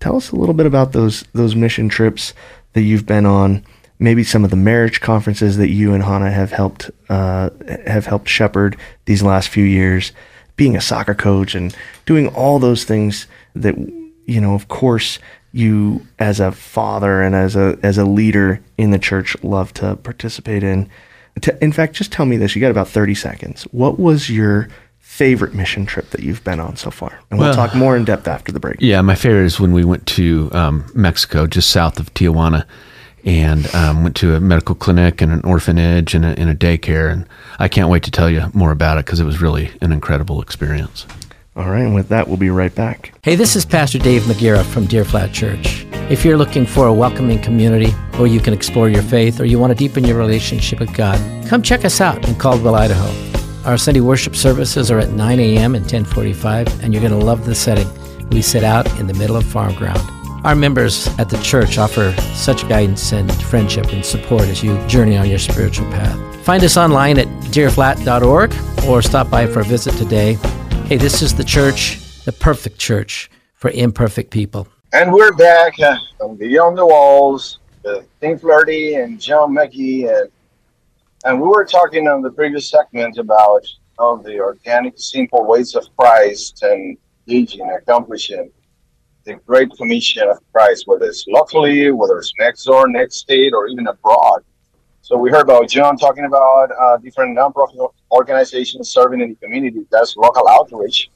tell 0.00 0.16
us 0.16 0.30
a 0.30 0.36
little 0.36 0.54
bit 0.54 0.66
about 0.66 0.92
those 0.92 1.24
those 1.32 1.54
mission 1.54 1.88
trips 1.88 2.34
that 2.74 2.82
you've 2.82 3.06
been 3.06 3.26
on. 3.26 3.64
Maybe 3.98 4.24
some 4.24 4.44
of 4.44 4.50
the 4.50 4.56
marriage 4.56 5.00
conferences 5.00 5.56
that 5.56 5.70
you 5.70 5.94
and 5.94 6.02
Hannah 6.02 6.30
have 6.30 6.50
helped 6.50 6.90
uh, 7.08 7.50
have 7.86 8.06
helped 8.06 8.28
shepherd 8.28 8.76
these 9.06 9.22
last 9.22 9.48
few 9.48 9.64
years. 9.64 10.12
Being 10.56 10.76
a 10.76 10.80
soccer 10.80 11.14
coach 11.14 11.54
and 11.54 11.74
doing 12.06 12.28
all 12.28 12.58
those 12.58 12.84
things 12.84 13.26
that 13.54 13.74
you 14.26 14.40
know, 14.40 14.54
of 14.54 14.68
course, 14.68 15.18
you 15.52 16.06
as 16.18 16.40
a 16.40 16.50
father 16.52 17.22
and 17.22 17.34
as 17.34 17.56
a 17.56 17.78
as 17.82 17.98
a 17.98 18.04
leader 18.04 18.60
in 18.78 18.90
the 18.90 18.98
church 18.98 19.36
love 19.42 19.72
to 19.74 19.96
participate 19.96 20.62
in. 20.62 20.88
In 21.60 21.72
fact, 21.72 21.94
just 21.94 22.12
tell 22.12 22.26
me 22.26 22.36
this. 22.36 22.54
You 22.54 22.60
got 22.60 22.70
about 22.70 22.88
thirty 22.88 23.14
seconds. 23.14 23.64
What 23.72 23.98
was 23.98 24.30
your 24.30 24.68
favorite 25.00 25.54
mission 25.54 25.86
trip 25.86 26.10
that 26.10 26.22
you've 26.22 26.42
been 26.44 26.58
on 26.60 26.76
so 26.76 26.90
far? 26.90 27.18
And 27.30 27.38
we'll 27.38 27.48
Well- 27.50 27.56
talk 27.56 27.74
more 27.74 27.96
in 27.96 28.04
depth 28.04 28.26
after 28.28 28.50
the 28.52 28.60
break. 28.60 28.76
Yeah, 28.80 29.00
my 29.02 29.14
favorite 29.14 29.44
is 29.44 29.60
when 29.60 29.72
we 29.72 29.84
went 29.84 30.06
to 30.06 30.48
um, 30.52 30.84
Mexico, 30.94 31.46
just 31.46 31.70
south 31.70 31.98
of 32.00 32.12
Tijuana, 32.14 32.64
and 33.24 33.72
um, 33.74 34.02
went 34.02 34.16
to 34.16 34.34
a 34.34 34.40
medical 34.40 34.74
clinic 34.74 35.20
and 35.20 35.32
an 35.32 35.40
orphanage 35.42 36.14
and 36.14 36.24
a, 36.24 36.38
and 36.38 36.50
a 36.50 36.54
daycare. 36.54 37.10
And 37.10 37.26
I 37.58 37.68
can't 37.68 37.88
wait 37.88 38.02
to 38.04 38.10
tell 38.10 38.28
you 38.28 38.50
more 38.52 38.70
about 38.70 38.98
it 38.98 39.06
because 39.06 39.20
it 39.20 39.24
was 39.24 39.40
really 39.40 39.70
an 39.80 39.92
incredible 39.92 40.42
experience. 40.42 41.06
All 41.56 41.70
right, 41.70 41.82
and 41.82 41.94
with 41.94 42.08
that, 42.08 42.26
we'll 42.26 42.36
be 42.36 42.50
right 42.50 42.74
back. 42.74 43.14
Hey, 43.22 43.36
this 43.36 43.54
is 43.54 43.64
Pastor 43.64 43.98
Dave 43.98 44.22
McGarra 44.22 44.64
from 44.64 44.86
Deer 44.86 45.04
Flat 45.04 45.32
Church. 45.32 45.86
If 46.10 46.24
you're 46.24 46.36
looking 46.36 46.66
for 46.66 46.88
a 46.88 46.92
welcoming 46.92 47.40
community 47.40 47.92
where 48.16 48.26
you 48.26 48.40
can 48.40 48.52
explore 48.52 48.88
your 48.88 49.04
faith 49.04 49.40
or 49.40 49.44
you 49.44 49.58
want 49.58 49.70
to 49.70 49.76
deepen 49.76 50.04
your 50.04 50.18
relationship 50.18 50.80
with 50.80 50.92
God, 50.94 51.16
come 51.46 51.62
check 51.62 51.84
us 51.84 52.00
out 52.00 52.28
in 52.28 52.34
Caldwell, 52.34 52.74
Idaho. 52.74 53.34
Our 53.64 53.78
Sunday 53.78 54.00
worship 54.00 54.34
services 54.34 54.90
are 54.90 54.98
at 54.98 55.10
9 55.10 55.40
a.m. 55.40 55.76
and 55.76 55.84
1045, 55.84 56.82
and 56.82 56.92
you're 56.92 57.00
going 57.00 57.18
to 57.18 57.24
love 57.24 57.46
the 57.46 57.54
setting. 57.54 57.88
We 58.30 58.42
sit 58.42 58.64
out 58.64 58.86
in 58.98 59.06
the 59.06 59.14
middle 59.14 59.36
of 59.36 59.46
farm 59.46 59.74
ground. 59.76 60.13
Our 60.44 60.54
members 60.54 61.08
at 61.18 61.30
the 61.30 61.38
church 61.38 61.78
offer 61.78 62.12
such 62.34 62.68
guidance 62.68 63.12
and 63.12 63.32
friendship 63.44 63.86
and 63.94 64.04
support 64.04 64.42
as 64.42 64.62
you 64.62 64.76
journey 64.88 65.16
on 65.16 65.26
your 65.26 65.38
spiritual 65.38 65.90
path. 65.90 66.44
Find 66.44 66.62
us 66.62 66.76
online 66.76 67.18
at 67.18 67.28
deerflat.org 67.44 68.54
or 68.86 69.00
stop 69.00 69.30
by 69.30 69.46
for 69.46 69.60
a 69.60 69.64
visit 69.64 69.94
today. 69.94 70.34
Hey, 70.84 70.98
this 70.98 71.22
is 71.22 71.34
the 71.34 71.44
church, 71.44 71.98
the 72.26 72.32
perfect 72.32 72.78
church 72.78 73.30
for 73.54 73.70
imperfect 73.70 74.30
people. 74.30 74.68
And 74.92 75.14
we're 75.14 75.32
back 75.32 75.80
uh, 75.80 75.96
on 76.20 76.36
Beyond 76.36 76.76
the 76.76 76.84
Walls 76.84 77.60
with 77.82 78.06
Tim 78.20 78.38
Flaherty 78.38 78.96
and 78.96 79.18
John 79.18 79.54
McGee. 79.54 80.14
And, 80.14 80.30
and 81.24 81.40
we 81.40 81.48
were 81.48 81.64
talking 81.64 82.06
on 82.06 82.20
the 82.20 82.30
previous 82.30 82.68
segment 82.68 83.16
about 83.16 83.66
all 83.98 84.18
the 84.18 84.40
organic, 84.40 84.98
simple 84.98 85.46
ways 85.46 85.74
of 85.74 85.86
Christ 85.96 86.62
and 86.64 86.98
teaching, 87.26 87.66
accomplishing 87.70 88.50
the 89.24 89.34
great 89.46 89.70
commission 89.76 90.28
of 90.28 90.38
Christ, 90.52 90.84
whether 90.86 91.06
it's 91.06 91.26
locally, 91.26 91.90
whether 91.90 92.18
it's 92.18 92.32
next 92.38 92.64
door, 92.64 92.88
next 92.88 93.16
state, 93.16 93.52
or 93.52 93.66
even 93.68 93.86
abroad. 93.86 94.42
So 95.02 95.16
we 95.16 95.30
heard 95.30 95.42
about 95.42 95.68
John 95.68 95.96
talking 95.96 96.24
about 96.24 96.70
uh, 96.80 96.96
different 96.98 97.36
nonprofit 97.36 97.92
organizations 98.10 98.90
serving 98.90 99.20
in 99.20 99.30
the 99.30 99.34
community. 99.36 99.86
That's 99.90 100.16
local 100.16 100.48
outreach. 100.48 101.10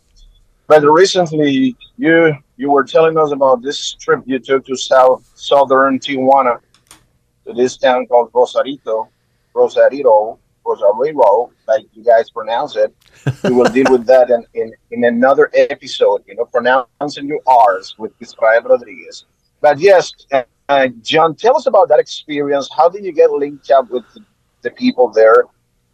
But 0.66 0.82
recently, 0.82 1.74
you 1.96 2.34
you 2.58 2.70
were 2.70 2.84
telling 2.84 3.16
us 3.16 3.32
about 3.32 3.62
this 3.62 3.94
trip 3.94 4.22
you 4.26 4.38
took 4.38 4.66
to 4.66 4.76
south 4.76 5.24
southern 5.34 5.98
Tijuana, 5.98 6.60
to 7.46 7.54
this 7.54 7.78
town 7.78 8.06
called 8.06 8.30
Rosarito, 8.34 9.08
Rosarito, 9.54 10.38
Puerto 10.68 10.92
Rico, 10.98 11.50
like 11.66 11.87
you 11.94 12.04
guys 12.04 12.28
pronounce 12.28 12.76
it. 12.76 12.94
we 13.44 13.52
will 13.52 13.70
deal 13.72 13.90
with 13.90 14.06
that 14.06 14.28
in, 14.28 14.44
in, 14.52 14.72
in 14.90 15.04
another 15.04 15.50
episode, 15.54 16.22
you 16.26 16.34
know, 16.34 16.44
pronouncing 16.44 17.26
your 17.26 17.40
R's 17.46 17.94
with 17.96 18.12
Israel 18.20 18.60
Rodriguez. 18.64 19.25
But 19.62 19.78
yes, 19.78 20.12
uh, 20.68 20.88
John, 21.00 21.34
tell 21.34 21.56
us 21.56 21.66
about 21.66 21.88
that 21.88 21.98
experience. 21.98 22.68
How 22.76 22.90
did 22.90 23.02
you 23.02 23.12
get 23.12 23.30
linked 23.30 23.70
up 23.70 23.90
with 23.90 24.04
the, 24.62 24.70
people 24.72 25.08
there? 25.08 25.44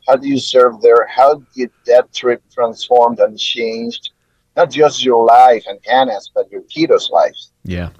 How 0.08 0.16
do 0.16 0.26
you 0.26 0.40
serve 0.40 0.80
there? 0.80 1.06
How 1.06 1.40
did 1.54 1.70
that 1.86 2.12
trip 2.12 2.42
transformed 2.52 3.20
and 3.20 3.38
changed 3.38 4.10
not 4.56 4.72
just 4.72 5.04
your 5.04 5.24
life 5.24 5.62
and 5.68 5.78
Hannah's, 5.84 6.32
but 6.34 6.50
your 6.50 6.62
kiddos' 6.62 7.10
lives? 7.10 7.52
Yeah. 7.62 7.90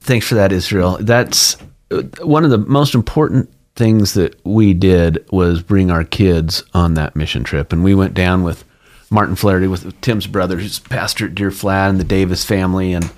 Thanks 0.00 0.26
for 0.26 0.36
that, 0.36 0.50
Israel. 0.50 0.96
That's 0.98 1.58
uh, 1.90 2.02
one 2.22 2.44
of 2.44 2.50
the 2.50 2.56
most 2.56 2.94
important 2.94 3.50
things 3.78 4.14
that 4.14 4.44
we 4.44 4.74
did 4.74 5.24
was 5.30 5.62
bring 5.62 5.88
our 5.88 6.02
kids 6.02 6.64
on 6.74 6.94
that 6.94 7.14
mission 7.14 7.44
trip. 7.44 7.72
And 7.72 7.84
we 7.84 7.94
went 7.94 8.12
down 8.12 8.42
with 8.42 8.64
Martin 9.08 9.36
Flaherty, 9.36 9.68
with 9.68 9.98
Tim's 10.00 10.26
brother, 10.26 10.58
who's 10.58 10.80
pastor 10.80 11.26
at 11.26 11.36
Deer 11.36 11.52
Flat, 11.52 11.88
and 11.88 12.00
the 12.00 12.04
Davis 12.04 12.44
family. 12.44 12.92
And 12.92 13.10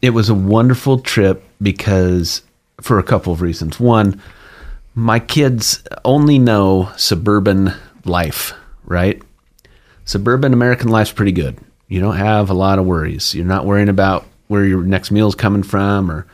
it 0.00 0.10
was 0.10 0.28
a 0.28 0.34
wonderful 0.34 1.00
trip 1.00 1.42
because, 1.60 2.42
for 2.80 3.00
a 3.00 3.02
couple 3.02 3.32
of 3.32 3.42
reasons. 3.42 3.80
One, 3.80 4.22
my 4.94 5.18
kids 5.18 5.82
only 6.04 6.38
know 6.38 6.92
suburban 6.96 7.74
life, 8.04 8.54
right? 8.84 9.20
Suburban 10.04 10.52
American 10.52 10.88
life's 10.88 11.12
pretty 11.12 11.32
good. 11.32 11.58
You 11.88 12.00
don't 12.00 12.16
have 12.16 12.48
a 12.48 12.54
lot 12.54 12.78
of 12.78 12.86
worries. 12.86 13.34
You're 13.34 13.44
not 13.44 13.66
worrying 13.66 13.88
about 13.88 14.24
where 14.46 14.64
your 14.64 14.84
next 14.84 15.10
meal's 15.10 15.34
coming 15.34 15.64
from 15.64 16.10
or 16.10 16.26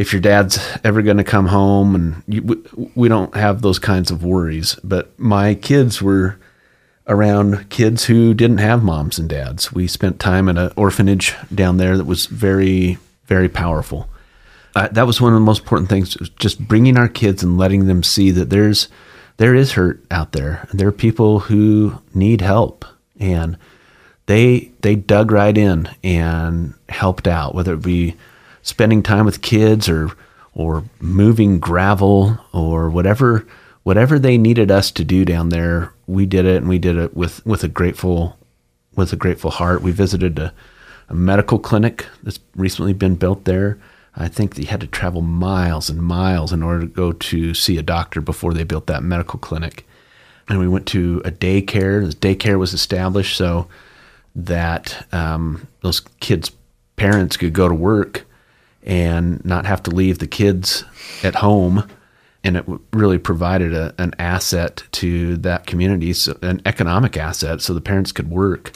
if 0.00 0.14
your 0.14 0.22
dad's 0.22 0.58
ever 0.82 1.02
going 1.02 1.18
to 1.18 1.24
come 1.24 1.46
home 1.46 1.94
and 1.94 2.22
you, 2.26 2.90
we 2.94 3.06
don't 3.06 3.34
have 3.34 3.60
those 3.60 3.78
kinds 3.78 4.10
of 4.10 4.24
worries 4.24 4.76
but 4.82 5.16
my 5.18 5.54
kids 5.54 6.00
were 6.00 6.38
around 7.06 7.68
kids 7.68 8.04
who 8.04 8.32
didn't 8.32 8.58
have 8.58 8.82
moms 8.82 9.18
and 9.18 9.28
dads. 9.28 9.72
We 9.72 9.88
spent 9.88 10.20
time 10.20 10.48
at 10.48 10.56
an 10.56 10.72
orphanage 10.76 11.34
down 11.52 11.76
there 11.76 11.96
that 11.96 12.06
was 12.06 12.26
very 12.26 12.98
very 13.26 13.48
powerful. 13.48 14.08
Uh, 14.74 14.88
that 14.88 15.06
was 15.06 15.20
one 15.20 15.32
of 15.32 15.36
the 15.36 15.44
most 15.44 15.62
important 15.62 15.90
things 15.90 16.16
just 16.38 16.66
bringing 16.66 16.96
our 16.96 17.08
kids 17.08 17.42
and 17.42 17.58
letting 17.58 17.86
them 17.86 18.02
see 18.02 18.30
that 18.30 18.48
there's 18.48 18.88
there 19.36 19.54
is 19.54 19.72
hurt 19.72 20.02
out 20.10 20.32
there. 20.32 20.68
There 20.72 20.88
are 20.88 20.92
people 20.92 21.40
who 21.40 22.00
need 22.14 22.40
help 22.40 22.84
and 23.18 23.58
they 24.26 24.70
they 24.80 24.94
dug 24.94 25.32
right 25.32 25.56
in 25.58 25.88
and 26.04 26.74
helped 26.88 27.26
out 27.26 27.54
whether 27.54 27.74
it 27.74 27.82
be 27.82 28.14
spending 28.62 29.02
time 29.02 29.24
with 29.24 29.42
kids 29.42 29.88
or 29.88 30.10
or 30.54 30.84
moving 31.00 31.58
gravel 31.58 32.38
or 32.52 32.90
whatever 32.90 33.46
whatever 33.82 34.18
they 34.18 34.36
needed 34.36 34.70
us 34.70 34.90
to 34.90 35.04
do 35.04 35.24
down 35.24 35.48
there 35.48 35.92
we 36.06 36.26
did 36.26 36.44
it 36.44 36.56
and 36.56 36.68
we 36.68 36.78
did 36.78 36.96
it 36.96 37.16
with 37.16 37.44
with 37.46 37.62
a 37.64 37.68
grateful 37.68 38.36
with 38.94 39.12
a 39.12 39.16
grateful 39.16 39.50
heart 39.50 39.82
we 39.82 39.92
visited 39.92 40.38
a, 40.38 40.52
a 41.08 41.14
medical 41.14 41.58
clinic 41.58 42.06
that's 42.22 42.40
recently 42.56 42.92
been 42.92 43.14
built 43.14 43.44
there 43.44 43.78
I 44.16 44.28
think 44.28 44.54
they 44.54 44.64
had 44.64 44.80
to 44.80 44.86
travel 44.86 45.22
miles 45.22 45.88
and 45.88 46.02
miles 46.02 46.52
in 46.52 46.62
order 46.62 46.80
to 46.80 46.86
go 46.86 47.12
to 47.12 47.54
see 47.54 47.78
a 47.78 47.82
doctor 47.82 48.20
before 48.20 48.52
they 48.52 48.64
built 48.64 48.86
that 48.86 49.02
medical 49.02 49.38
clinic. 49.38 49.86
And 50.48 50.58
we 50.58 50.68
went 50.68 50.86
to 50.88 51.22
a 51.24 51.30
daycare. 51.30 52.04
This 52.04 52.14
daycare 52.14 52.58
was 52.58 52.74
established 52.74 53.36
so 53.36 53.68
that 54.34 55.06
um, 55.12 55.68
those 55.82 56.00
kids' 56.20 56.50
parents 56.96 57.36
could 57.36 57.52
go 57.52 57.68
to 57.68 57.74
work 57.74 58.26
and 58.82 59.44
not 59.44 59.66
have 59.66 59.82
to 59.84 59.90
leave 59.90 60.18
the 60.18 60.26
kids 60.26 60.84
at 61.22 61.36
home. 61.36 61.88
And 62.42 62.56
it 62.56 62.64
really 62.92 63.18
provided 63.18 63.74
a, 63.74 63.94
an 63.98 64.14
asset 64.18 64.82
to 64.92 65.36
that 65.38 65.66
community, 65.66 66.14
so 66.14 66.38
an 66.40 66.62
economic 66.64 67.16
asset, 67.16 67.60
so 67.60 67.74
the 67.74 67.82
parents 67.82 68.12
could 68.12 68.30
work. 68.30 68.72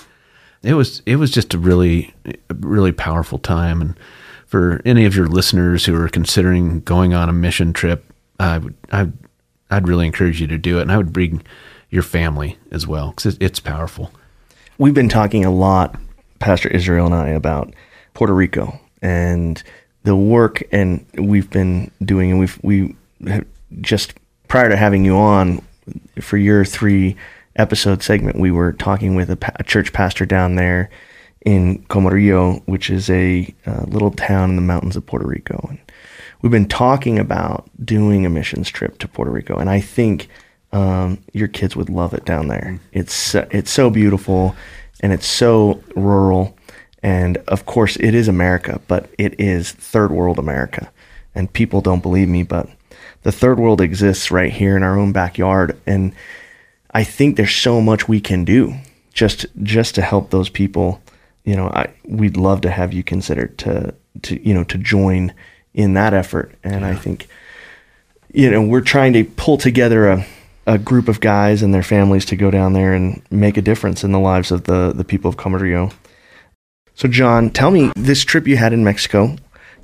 It 0.63 0.75
was 0.75 1.03
it 1.07 1.17
was 1.17 1.31
just 1.31 1.55
a 1.55 1.59
really 1.59 2.15
really 2.53 2.93
powerful 2.93 3.39
time, 3.39 3.81
and 3.81 3.99
for 4.47 4.83
any 4.85 5.07
of 5.07 5.17
your 5.17 5.29
listeners 5.29 5.87
who 5.87 5.95
are 5.97 6.09
considering 6.09 6.81
going 6.81 7.15
on 7.15 7.31
a 7.31 7.33
mission 7.33 7.73
trip, 7.73 8.05
I 8.39 8.59
would 8.59 8.75
I 8.93 9.09
I'd 9.71 9.89
really 9.89 10.07
encourage 10.07 10.43
you 10.43 10.47
to 10.49 10.59
do 10.59 10.79
it, 10.79 10.83
and 10.83 10.93
I 10.93 10.99
would 10.99 11.13
bring 11.13 11.43
your 11.89 12.03
family 12.03 12.59
as 12.71 12.87
well 12.87 13.13
because 13.13 13.39
it's 13.41 13.61
powerful. 13.61 14.13
We've 14.77 14.95
been 14.95 15.09
talking 15.09 15.45
a 15.45 15.51
lot, 15.51 15.99
Pastor 16.39 16.69
Israel 16.69 17.07
and 17.07 17.15
I, 17.15 17.29
about 17.29 17.73
Puerto 18.13 18.35
Rico 18.35 18.79
and 19.01 19.63
the 20.05 20.15
work 20.15 20.63
and 20.71 21.05
we've 21.19 21.51
been 21.51 21.91
doing, 22.03 22.31
and 22.31 22.39
we've 22.39 22.59
we 22.63 22.95
just 23.81 24.15
prior 24.49 24.69
to 24.69 24.77
having 24.77 25.05
you 25.05 25.17
on 25.17 25.63
for 26.21 26.37
your 26.37 26.65
three 26.65 27.17
episode 27.57 28.03
segment, 28.03 28.39
we 28.39 28.51
were 28.51 28.73
talking 28.73 29.15
with 29.15 29.31
a, 29.31 29.53
a 29.57 29.65
church 29.65 29.93
pastor 29.93 30.27
down 30.27 30.55
there 30.55 30.91
in 31.45 31.83
Comorillo, 31.85 32.63
which 32.67 32.91
is 32.91 33.11
a 33.11 33.53
uh, 33.67 33.85
little 33.87 34.11
town 34.11 34.51
in 34.51 34.57
the 34.57 34.63
mountains 34.63 34.97
of 34.97 35.05
Puerto 35.05 35.27
Rico, 35.27 35.67
and 35.69 35.79
we've 36.43 36.53
been 36.53 36.69
talking 36.69 37.19
about 37.19 37.69
doing 37.85 38.25
a 38.25 38.31
missions 38.31 38.69
trip 38.69 38.99
to 38.99 39.09
Puerto 39.09 39.31
Rico, 39.31 39.57
and 39.57 39.71
I 39.71 39.81
think 39.81 40.29
um, 40.73 41.19
your 41.33 41.49
kids 41.49 41.77
would 41.77 41.89
love 41.89 42.15
it 42.15 42.25
down 42.25 42.49
there. 42.49 42.79
It's 42.93 43.35
it's 43.35 43.71
so 43.71 43.91
beautiful, 43.91 44.55
and 45.01 45.13
it's 45.13 45.27
so 45.27 45.83
rural 45.97 46.57
and 47.05 47.37
of 47.49 47.67
course, 47.67 47.97
it 47.97 48.15
is 48.15 48.29
America, 48.29 48.81
but 48.89 49.11
it 49.19 49.39
is 49.39 49.71
third 49.71 50.11
world 50.11 50.39
America. 50.39 50.91
And 51.35 51.53
people 51.53 51.83
don't 51.83 52.03
believe 52.03 52.29
me, 52.29 52.45
but 52.45 52.67
the 53.25 53.31
third 53.31 53.59
world 53.59 53.83
exists 53.83 54.31
right 54.31 54.51
here 54.51 54.75
in 54.75 54.83
our 54.83 54.99
own 54.99 55.13
backyard. 55.13 55.79
And 55.87 56.15
I 56.93 57.05
think 57.05 57.37
there's 57.37 57.55
so 57.55 57.83
much 57.83 58.09
we 58.09 58.21
can 58.21 58.47
do 58.47 58.75
just 59.13 59.45
just 59.63 59.95
to 59.97 60.03
help 60.03 60.31
those 60.31 60.49
people. 60.49 61.03
You 61.45 61.57
know, 61.57 61.67
I 61.69 61.93
we'd 62.05 62.39
love 62.39 62.63
to 62.63 62.71
have 62.71 62.95
you 62.95 63.05
consider 63.05 63.49
to 63.49 63.95
to 64.23 64.49
you 64.49 64.55
know 64.55 64.65
to 64.65 64.79
join 64.79 65.35
in 65.75 65.93
that 65.95 66.15
effort. 66.15 66.55
And 66.65 66.81
yeah. 66.81 66.89
I 66.89 66.95
think 66.95 67.29
you 68.33 68.51
know 68.51 68.63
we're 68.63 68.81
trying 68.81 69.13
to 69.13 69.25
pull 69.25 69.59
together 69.59 70.09
a 70.09 70.27
a 70.67 70.79
group 70.79 71.09
of 71.09 71.21
guys 71.21 71.61
and 71.61 71.75
their 71.75 71.83
families 71.83 72.25
to 72.25 72.37
go 72.37 72.51
down 72.51 72.73
there 72.73 72.95
and 72.95 73.21
make 73.31 73.59
a 73.59 73.63
difference 73.63 74.05
in 74.05 74.13
the 74.13 74.19
lives 74.19 74.51
of 74.51 74.65
the 74.65 74.95
the 74.95 75.05
people 75.05 75.29
of 75.29 75.37
Camarillo. 75.37 75.93
So, 76.95 77.09
John, 77.09 77.51
tell 77.51 77.71
me 77.71 77.91
this 77.97 78.25
trip 78.25 78.47
you 78.47 78.57
had 78.57 78.73
in 78.73 78.85
Mexico. 78.85 79.37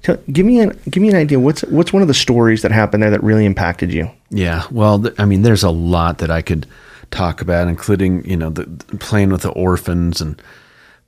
Tell, 0.02 0.16
give 0.32 0.46
me 0.46 0.60
an 0.60 0.78
give 0.88 1.02
me 1.02 1.08
an 1.08 1.16
idea. 1.16 1.38
What's 1.38 1.62
what's 1.62 1.92
one 1.92 2.02
of 2.02 2.08
the 2.08 2.14
stories 2.14 2.62
that 2.62 2.72
happened 2.72 3.02
there 3.02 3.10
that 3.10 3.22
really 3.22 3.44
impacted 3.44 3.92
you? 3.92 4.10
Yeah, 4.30 4.64
well, 4.70 5.00
th- 5.00 5.14
I 5.18 5.24
mean, 5.24 5.42
there's 5.42 5.64
a 5.64 5.70
lot 5.70 6.18
that 6.18 6.30
I 6.30 6.40
could 6.40 6.66
talk 7.10 7.40
about, 7.40 7.68
including 7.68 8.24
you 8.24 8.36
know 8.36 8.50
the, 8.50 8.64
the 8.64 8.96
playing 8.98 9.30
with 9.30 9.42
the 9.42 9.50
orphans 9.50 10.20
and. 10.20 10.40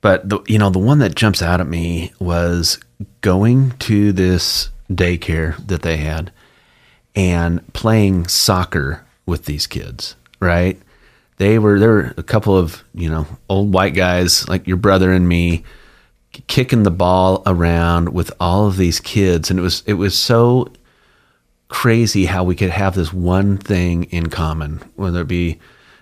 But 0.01 0.29
the 0.29 0.41
you 0.49 0.59
know 0.59 0.69
the 0.69 0.81
one 0.81 0.99
that 0.99 1.15
jumps 1.15 1.43
out 1.43 1.61
at 1.61 1.69
me 1.69 2.13
was 2.19 2.81
going 3.21 3.71
to 3.79 4.13
this 4.13 4.71
daycare 4.91 5.65
that 5.69 5.83
they 5.83 5.99
had 5.99 6.33
and 7.15 7.73
playing 7.73 8.27
soccer 8.27 9.05
with 9.27 9.45
these 9.45 9.67
kids, 9.67 10.17
right? 10.41 10.81
They 11.37 11.59
were 11.59 11.79
there 11.79 11.91
were 11.91 12.15
a 12.17 12.23
couple 12.23 12.57
of, 12.57 12.83
you 12.95 13.09
know, 13.09 13.27
old 13.49 13.73
white 13.73 13.95
guys 13.95 14.49
like 14.49 14.67
your 14.67 14.77
brother 14.77 15.13
and 15.13 15.29
me 15.29 15.65
kicking 16.47 16.83
the 16.83 16.91
ball 16.91 17.43
around 17.47 18.11
with 18.11 18.33
all 18.41 18.67
of 18.67 18.77
these 18.77 19.01
kids. 19.01 19.51
And 19.51 19.59
it 19.59 19.63
was 19.63 19.83
it 19.87 19.95
was 19.95 20.19
so 20.19 20.69
crazy 21.69 22.27
how 22.27 22.45
we 22.45 22.55
could 22.55 22.71
have 22.71 22.95
this 22.95 23.13
one 23.13 23.57
thing 23.57 24.05
in 24.05 24.29
common 24.29 24.79
whether 24.95 25.23
it 25.23 25.29
be 25.29 25.59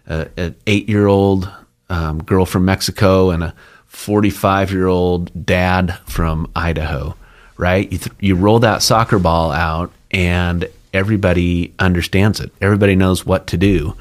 an 0.07 0.57
eight 0.66 0.88
year 0.88 1.07
old 1.07 1.49
um, 1.88 2.21
girl 2.25 2.45
from 2.45 2.64
mexico 2.64 3.31
and 3.31 3.45
a 3.45 3.55
45 3.87 4.73
year 4.73 4.88
old 4.88 5.47
dad 5.47 5.97
from 6.07 6.51
idaho 6.57 7.14
right? 7.61 7.93
You, 7.93 7.99
th- 7.99 8.16
you 8.21 8.35
roll 8.37 8.59
that 8.61 8.83
soccer 8.83 9.19
ball 9.19 9.53
out 9.53 9.93
and 10.11 10.66
everybody 10.95 11.75
understands 11.79 12.40
it. 12.40 12.51
Everybody 12.61 12.97
knows 12.97 13.27
what 13.27 13.47
to 13.49 13.59
do. 13.59 13.95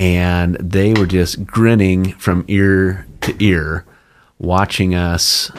And 0.00 0.56
they 0.56 0.92
were 0.94 1.06
just 1.06 1.46
grinning 1.46 2.12
from 2.14 2.44
ear 2.48 3.06
to 3.20 3.36
ear 3.42 3.84
watching 4.38 4.94
us 4.94 5.50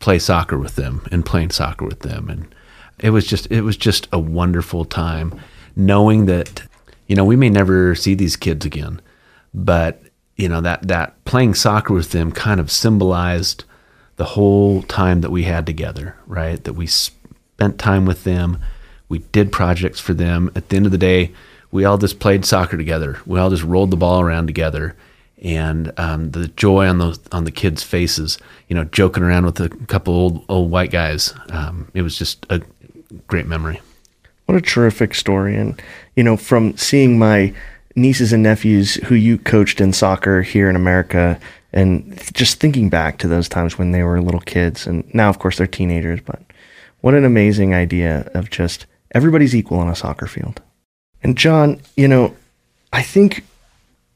play 0.00 0.18
soccer 0.18 0.58
with 0.58 0.76
them 0.76 1.06
and 1.10 1.24
playing 1.24 1.50
soccer 1.50 1.86
with 1.86 2.00
them. 2.00 2.28
And 2.28 2.54
it 2.98 3.10
was 3.10 3.26
just 3.26 3.50
it 3.50 3.62
was 3.62 3.76
just 3.76 4.08
a 4.12 4.18
wonderful 4.18 4.84
time 4.84 5.40
knowing 5.76 6.26
that 6.26 6.62
you 7.06 7.16
know 7.16 7.24
we 7.24 7.36
may 7.36 7.50
never 7.50 7.94
see 7.94 8.14
these 8.14 8.36
kids 8.36 8.64
again 8.64 9.00
but 9.52 10.02
you 10.36 10.48
know 10.48 10.60
that 10.60 10.86
that 10.86 11.24
playing 11.24 11.54
soccer 11.54 11.92
with 11.92 12.12
them 12.12 12.30
kind 12.30 12.60
of 12.60 12.70
symbolized 12.70 13.64
the 14.16 14.24
whole 14.24 14.82
time 14.82 15.20
that 15.20 15.30
we 15.30 15.42
had 15.42 15.66
together 15.66 16.16
right? 16.26 16.62
That 16.64 16.74
we 16.74 16.86
spent 16.86 17.78
time 17.78 18.04
with 18.04 18.24
them. 18.24 18.58
We 19.08 19.18
did 19.18 19.52
projects 19.52 20.00
for 20.00 20.14
them. 20.14 20.50
At 20.54 20.68
the 20.68 20.76
end 20.76 20.86
of 20.86 20.92
the 20.92 20.98
day 20.98 21.32
we 21.70 21.84
all 21.84 21.98
just 21.98 22.20
played 22.20 22.44
soccer 22.44 22.76
together. 22.76 23.18
We 23.26 23.40
all 23.40 23.50
just 23.50 23.64
rolled 23.64 23.90
the 23.90 23.96
ball 23.96 24.20
around 24.20 24.46
together 24.46 24.94
and 25.44 25.92
um, 25.98 26.30
the 26.30 26.48
joy 26.48 26.88
on 26.88 26.98
those 26.98 27.20
on 27.30 27.44
the 27.44 27.52
kids' 27.52 27.82
faces, 27.82 28.38
you 28.68 28.74
know, 28.74 28.84
joking 28.84 29.22
around 29.22 29.44
with 29.44 29.60
a 29.60 29.68
couple 29.68 30.14
old 30.14 30.44
old 30.48 30.70
white 30.70 30.90
guys. 30.90 31.34
Um, 31.50 31.90
it 31.94 32.02
was 32.02 32.18
just 32.18 32.46
a 32.50 32.62
great 33.26 33.46
memory. 33.46 33.80
What 34.46 34.56
a 34.56 34.60
terrific 34.60 35.14
story, 35.14 35.56
and 35.56 35.80
you 36.16 36.24
know, 36.24 36.36
from 36.36 36.76
seeing 36.76 37.18
my 37.18 37.52
nieces 37.94 38.32
and 38.32 38.42
nephews 38.42 38.94
who 38.94 39.14
you 39.14 39.38
coached 39.38 39.80
in 39.80 39.92
soccer 39.92 40.42
here 40.42 40.68
in 40.68 40.76
America 40.76 41.38
and 41.72 42.18
just 42.32 42.60
thinking 42.60 42.88
back 42.88 43.18
to 43.18 43.28
those 43.28 43.48
times 43.48 43.78
when 43.78 43.92
they 43.92 44.02
were 44.02 44.20
little 44.20 44.40
kids 44.40 44.86
and 44.86 45.04
now 45.14 45.28
of 45.28 45.38
course 45.38 45.58
they're 45.58 45.66
teenagers 45.66 46.20
but 46.20 46.40
what 47.02 47.14
an 47.14 47.24
amazing 47.24 47.72
idea 47.72 48.28
of 48.34 48.50
just 48.50 48.86
everybody's 49.12 49.54
equal 49.54 49.78
on 49.78 49.88
a 49.88 49.94
soccer 49.94 50.26
field 50.26 50.60
and 51.22 51.38
john 51.38 51.80
you 51.96 52.08
know 52.08 52.34
i 52.92 53.00
think 53.00 53.44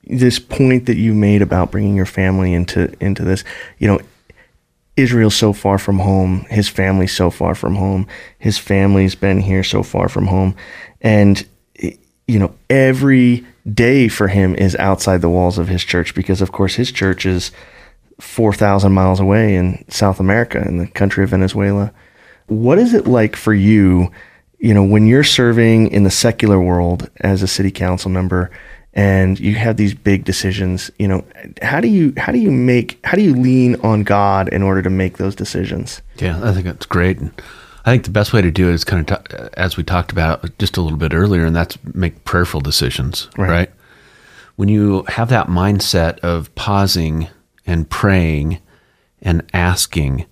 this 0.08 0.38
point 0.38 0.86
that 0.86 0.96
you 0.96 1.14
made 1.14 1.42
about 1.42 1.70
bringing 1.70 1.94
your 1.94 2.06
family 2.06 2.54
into 2.54 2.92
into 3.00 3.24
this 3.24 3.44
you 3.78 3.86
know 3.86 4.00
Israel's 4.96 5.36
so 5.36 5.52
far 5.52 5.78
from 5.78 6.00
home, 6.00 6.44
his 6.50 6.68
family's 6.68 7.14
so 7.14 7.30
far 7.30 7.54
from 7.54 7.76
home, 7.76 8.08
his 8.38 8.58
family's 8.58 9.14
been 9.14 9.40
here 9.40 9.62
so 9.62 9.84
far 9.84 10.08
from 10.08 10.26
home, 10.26 10.56
and 11.00 11.46
you 11.74 12.38
know 12.38 12.52
every 12.68 13.46
day 13.74 14.08
for 14.08 14.28
him 14.28 14.54
is 14.54 14.74
outside 14.76 15.20
the 15.20 15.28
walls 15.28 15.58
of 15.58 15.68
his 15.68 15.84
church 15.84 16.14
because, 16.14 16.40
of 16.40 16.52
course, 16.52 16.74
his 16.74 16.90
church 16.90 17.26
is 17.26 17.50
4,000 18.20 18.92
miles 18.92 19.20
away 19.20 19.54
in 19.54 19.84
South 19.88 20.20
America 20.20 20.60
in 20.66 20.78
the 20.78 20.86
country 20.86 21.24
of 21.24 21.30
Venezuela. 21.30 21.92
What 22.46 22.78
is 22.78 22.94
it 22.94 23.06
like 23.06 23.36
for 23.36 23.54
you, 23.54 24.10
you 24.58 24.74
know, 24.74 24.82
when 24.82 25.06
you're 25.06 25.24
serving 25.24 25.90
in 25.90 26.04
the 26.04 26.10
secular 26.10 26.60
world 26.60 27.10
as 27.20 27.42
a 27.42 27.48
city 27.48 27.70
council 27.70 28.10
member 28.10 28.50
and 28.94 29.38
you 29.38 29.54
have 29.54 29.76
these 29.76 29.94
big 29.94 30.24
decisions, 30.24 30.90
you 30.98 31.06
know, 31.06 31.24
how 31.62 31.80
do 31.80 31.88
you 31.88 32.12
how 32.16 32.32
do 32.32 32.38
you 32.38 32.50
make 32.50 32.98
how 33.04 33.16
do 33.16 33.22
you 33.22 33.34
lean 33.34 33.76
on 33.82 34.02
God 34.02 34.48
in 34.48 34.62
order 34.62 34.82
to 34.82 34.90
make 34.90 35.18
those 35.18 35.34
decisions? 35.34 36.02
Yeah, 36.16 36.40
I 36.42 36.52
think 36.52 36.64
that's 36.64 36.86
great. 36.86 37.18
And 37.18 37.32
I 37.84 37.92
think 37.92 38.04
the 38.04 38.10
best 38.10 38.32
way 38.32 38.42
to 38.42 38.50
do 38.50 38.68
it 38.68 38.74
is 38.74 38.84
kind 38.84 39.08
of, 39.08 39.24
t- 39.24 39.48
as 39.54 39.76
we 39.76 39.82
talked 39.82 40.12
about 40.12 40.58
just 40.58 40.76
a 40.76 40.82
little 40.82 40.98
bit 40.98 41.14
earlier, 41.14 41.46
and 41.46 41.56
that's 41.56 41.78
make 41.94 42.24
prayerful 42.24 42.60
decisions, 42.60 43.30
right. 43.38 43.48
right? 43.48 43.70
When 44.56 44.68
you 44.68 45.04
have 45.08 45.28
that 45.28 45.46
mindset 45.46 46.18
of 46.18 46.54
pausing 46.54 47.28
and 47.66 47.88
praying 47.88 48.58
and 49.22 49.42
asking, 49.54 50.26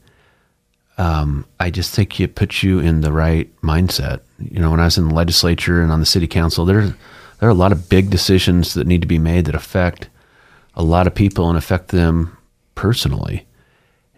um, 0.99 1.47
I 1.61 1.71
just 1.71 1.95
think 1.95 2.21
it 2.21 2.35
puts 2.35 2.63
you 2.63 2.81
in 2.81 3.01
the 3.01 3.13
right 3.13 3.49
mindset. 3.63 4.21
You 4.39 4.61
know, 4.61 4.71
when 4.71 4.81
I 4.81 4.87
was 4.87 4.99
in 4.99 5.09
the 5.09 5.15
legislature 5.15 5.81
and 5.81 5.93
on 5.93 6.01
the 6.01 6.07
city 6.07 6.27
council, 6.27 6.65
there 6.65 6.97
there 7.39 7.49
are 7.49 7.53
a 7.53 7.55
lot 7.55 7.73
of 7.73 7.89
big 7.89 8.11
decisions 8.11 8.75
that 8.75 8.87
need 8.87 9.03
to 9.03 9.09
be 9.09 9.19
made 9.19 9.45
that 9.47 9.55
affect 9.55 10.09
a 10.75 10.83
lot 10.83 11.07
of 11.07 11.15
people 11.15 11.49
and 11.49 11.59
affect 11.59 11.89
them 11.89 12.37
personally. 12.75 13.47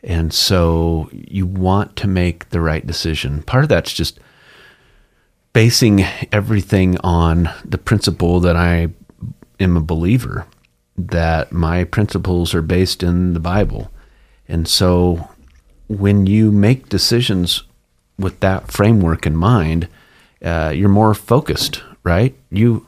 And 0.02 0.32
so 0.32 1.08
you 1.12 1.46
want 1.46 1.96
to 1.96 2.06
make 2.06 2.50
the 2.50 2.60
right 2.60 2.86
decision. 2.86 3.42
Part 3.42 3.64
of 3.64 3.68
that's 3.68 3.92
just 3.92 4.20
basing 5.52 6.04
everything 6.30 6.98
on 6.98 7.50
the 7.64 7.78
principle 7.78 8.40
that 8.40 8.56
I 8.56 8.88
am 9.58 9.76
a 9.76 9.80
believer, 9.80 10.46
that 10.96 11.52
my 11.52 11.84
principles 11.84 12.54
are 12.54 12.62
based 12.62 13.02
in 13.02 13.34
the 13.34 13.40
Bible. 13.40 13.90
And 14.48 14.68
so 14.68 15.28
when 15.88 16.26
you 16.26 16.52
make 16.52 16.88
decisions 16.88 17.64
with 18.18 18.40
that 18.40 18.70
framework 18.70 19.26
in 19.26 19.36
mind, 19.36 19.88
uh, 20.42 20.72
you're 20.74 20.88
more 20.88 21.14
focused, 21.14 21.82
right? 22.04 22.36
You 22.50 22.86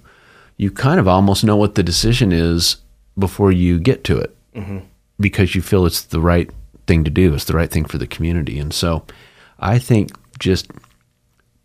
you 0.61 0.71
kind 0.71 1.01
of 1.01 1.09
almost 1.09 1.43
know 1.43 1.57
what 1.57 1.75
the 1.75 1.83
decision 1.83 2.33
is 2.33 2.77
before 3.19 3.51
you 3.51 3.79
get 3.79 4.05
to 4.05 4.19
it 4.19 4.37
mm-hmm. 4.55 4.81
because 5.19 5.55
you 5.55 5.63
feel 5.63 5.87
it's 5.87 6.03
the 6.03 6.21
right 6.21 6.51
thing 6.87 7.03
to 7.03 7.11
do. 7.11 7.33
It's 7.33 7.47
the 7.47 7.57
right 7.57 7.71
thing 7.71 7.87
for 7.87 7.97
the 7.97 8.07
community. 8.07 8.59
And 8.59 8.75
so 8.75 9.03
I 9.59 9.79
think 9.79 10.11
just 10.39 10.71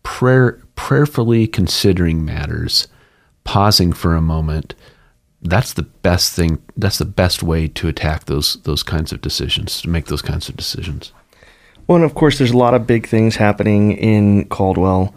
prayer 0.02 0.62
prayerfully 0.76 1.46
considering 1.46 2.24
matters, 2.24 2.88
pausing 3.44 3.92
for 3.92 4.14
a 4.14 4.22
moment, 4.22 4.74
that's 5.42 5.74
the 5.74 5.82
best 5.82 6.32
thing 6.32 6.62
that's 6.74 6.96
the 6.96 7.04
best 7.04 7.42
way 7.42 7.68
to 7.68 7.88
attack 7.88 8.24
those 8.24 8.54
those 8.62 8.82
kinds 8.82 9.12
of 9.12 9.20
decisions, 9.20 9.82
to 9.82 9.90
make 9.90 10.06
those 10.06 10.22
kinds 10.22 10.48
of 10.48 10.56
decisions. 10.56 11.12
Well, 11.86 11.96
and 11.96 12.04
of 12.04 12.14
course 12.14 12.38
there's 12.38 12.52
a 12.52 12.56
lot 12.56 12.72
of 12.72 12.86
big 12.86 13.06
things 13.06 13.36
happening 13.36 13.92
in 13.92 14.48
Caldwell 14.48 15.14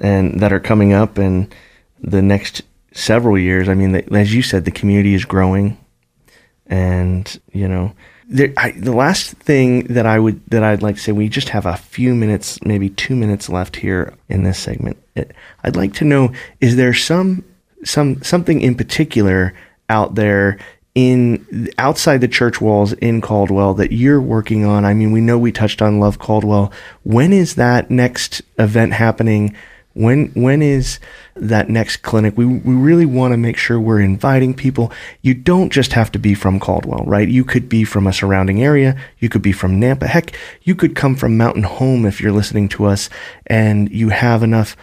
and 0.00 0.40
that 0.40 0.54
are 0.54 0.60
coming 0.60 0.94
up 0.94 1.18
in 1.18 1.50
the 2.00 2.22
next 2.22 2.62
several 2.92 3.38
years. 3.38 3.68
I 3.68 3.74
mean, 3.74 3.92
the, 3.92 4.12
as 4.14 4.34
you 4.34 4.42
said, 4.42 4.64
the 4.64 4.70
community 4.70 5.14
is 5.14 5.24
growing 5.24 5.78
and, 6.70 7.40
you 7.52 7.68
know, 7.68 7.92
there, 8.28 8.52
I, 8.56 8.70
the 8.70 8.92
last 8.92 9.32
thing 9.32 9.84
that 9.88 10.06
I 10.06 10.20
would 10.20 10.40
that 10.46 10.62
I'd 10.62 10.82
like 10.82 10.94
to 10.94 11.00
say, 11.00 11.12
we 11.12 11.28
just 11.28 11.48
have 11.48 11.66
a 11.66 11.76
few 11.76 12.14
minutes, 12.14 12.62
maybe 12.62 12.88
two 12.88 13.16
minutes 13.16 13.48
left 13.48 13.74
here 13.74 14.14
in 14.28 14.44
this 14.44 14.58
segment. 14.58 14.96
It, 15.16 15.32
I'd 15.64 15.74
like 15.74 15.94
to 15.94 16.04
know: 16.04 16.32
is 16.60 16.76
there 16.76 16.94
some 16.94 17.44
some 17.82 18.22
something 18.22 18.60
in 18.60 18.76
particular 18.76 19.52
out 19.88 20.14
there 20.14 20.58
in 20.94 21.68
outside 21.76 22.20
the 22.20 22.28
church 22.28 22.60
walls 22.60 22.92
in 22.94 23.20
Caldwell 23.20 23.74
that 23.74 23.90
you're 23.90 24.22
working 24.22 24.64
on? 24.64 24.84
I 24.84 24.94
mean, 24.94 25.10
we 25.10 25.20
know 25.20 25.36
we 25.36 25.50
touched 25.50 25.82
on 25.82 25.98
Love 25.98 26.20
Caldwell. 26.20 26.72
When 27.02 27.32
is 27.32 27.56
that 27.56 27.90
next 27.90 28.42
event 28.60 28.92
happening? 28.92 29.56
When 30.00 30.28
when 30.28 30.62
is 30.62 30.98
that 31.36 31.68
next 31.68 31.98
clinic? 31.98 32.34
We 32.34 32.46
we 32.46 32.74
really 32.74 33.04
want 33.04 33.32
to 33.32 33.36
make 33.36 33.58
sure 33.58 33.78
we're 33.78 34.00
inviting 34.00 34.54
people. 34.54 34.90
You 35.20 35.34
don't 35.34 35.70
just 35.70 35.92
have 35.92 36.10
to 36.12 36.18
be 36.18 36.32
from 36.32 36.58
Caldwell, 36.58 37.04
right? 37.04 37.28
You 37.28 37.44
could 37.44 37.68
be 37.68 37.84
from 37.84 38.06
a 38.06 38.12
surrounding 38.12 38.62
area. 38.62 38.96
You 39.18 39.28
could 39.28 39.42
be 39.42 39.52
from 39.52 39.78
Nampa. 39.78 40.06
Heck, 40.06 40.32
you 40.62 40.74
could 40.74 40.96
come 40.96 41.16
from 41.16 41.36
Mountain 41.36 41.64
Home 41.64 42.06
if 42.06 42.18
you're 42.18 42.32
listening 42.32 42.68
to 42.70 42.86
us 42.86 43.10
and 43.46 43.90
you 43.90 44.08
have 44.08 44.42
enough, 44.42 44.74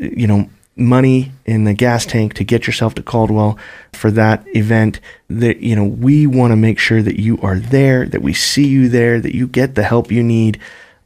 you 0.00 0.26
know, 0.26 0.50
money 0.74 1.30
in 1.44 1.62
the 1.62 1.72
gas 1.74 2.04
tank 2.04 2.34
to 2.34 2.42
get 2.42 2.66
yourself 2.66 2.96
to 2.96 3.02
Caldwell 3.02 3.56
for 3.92 4.10
that 4.10 4.44
event 4.56 4.98
that 5.30 5.58
you 5.58 5.76
know 5.76 5.84
we 5.84 6.26
want 6.26 6.50
to 6.50 6.56
make 6.56 6.80
sure 6.80 7.00
that 7.00 7.20
you 7.20 7.38
are 7.42 7.60
there 7.60 8.06
that 8.06 8.22
we 8.22 8.34
see 8.34 8.66
you 8.66 8.88
there 8.88 9.20
that 9.20 9.36
you 9.36 9.46
get 9.46 9.76
the 9.76 9.84
help 9.84 10.10
you 10.10 10.22
need 10.22 10.58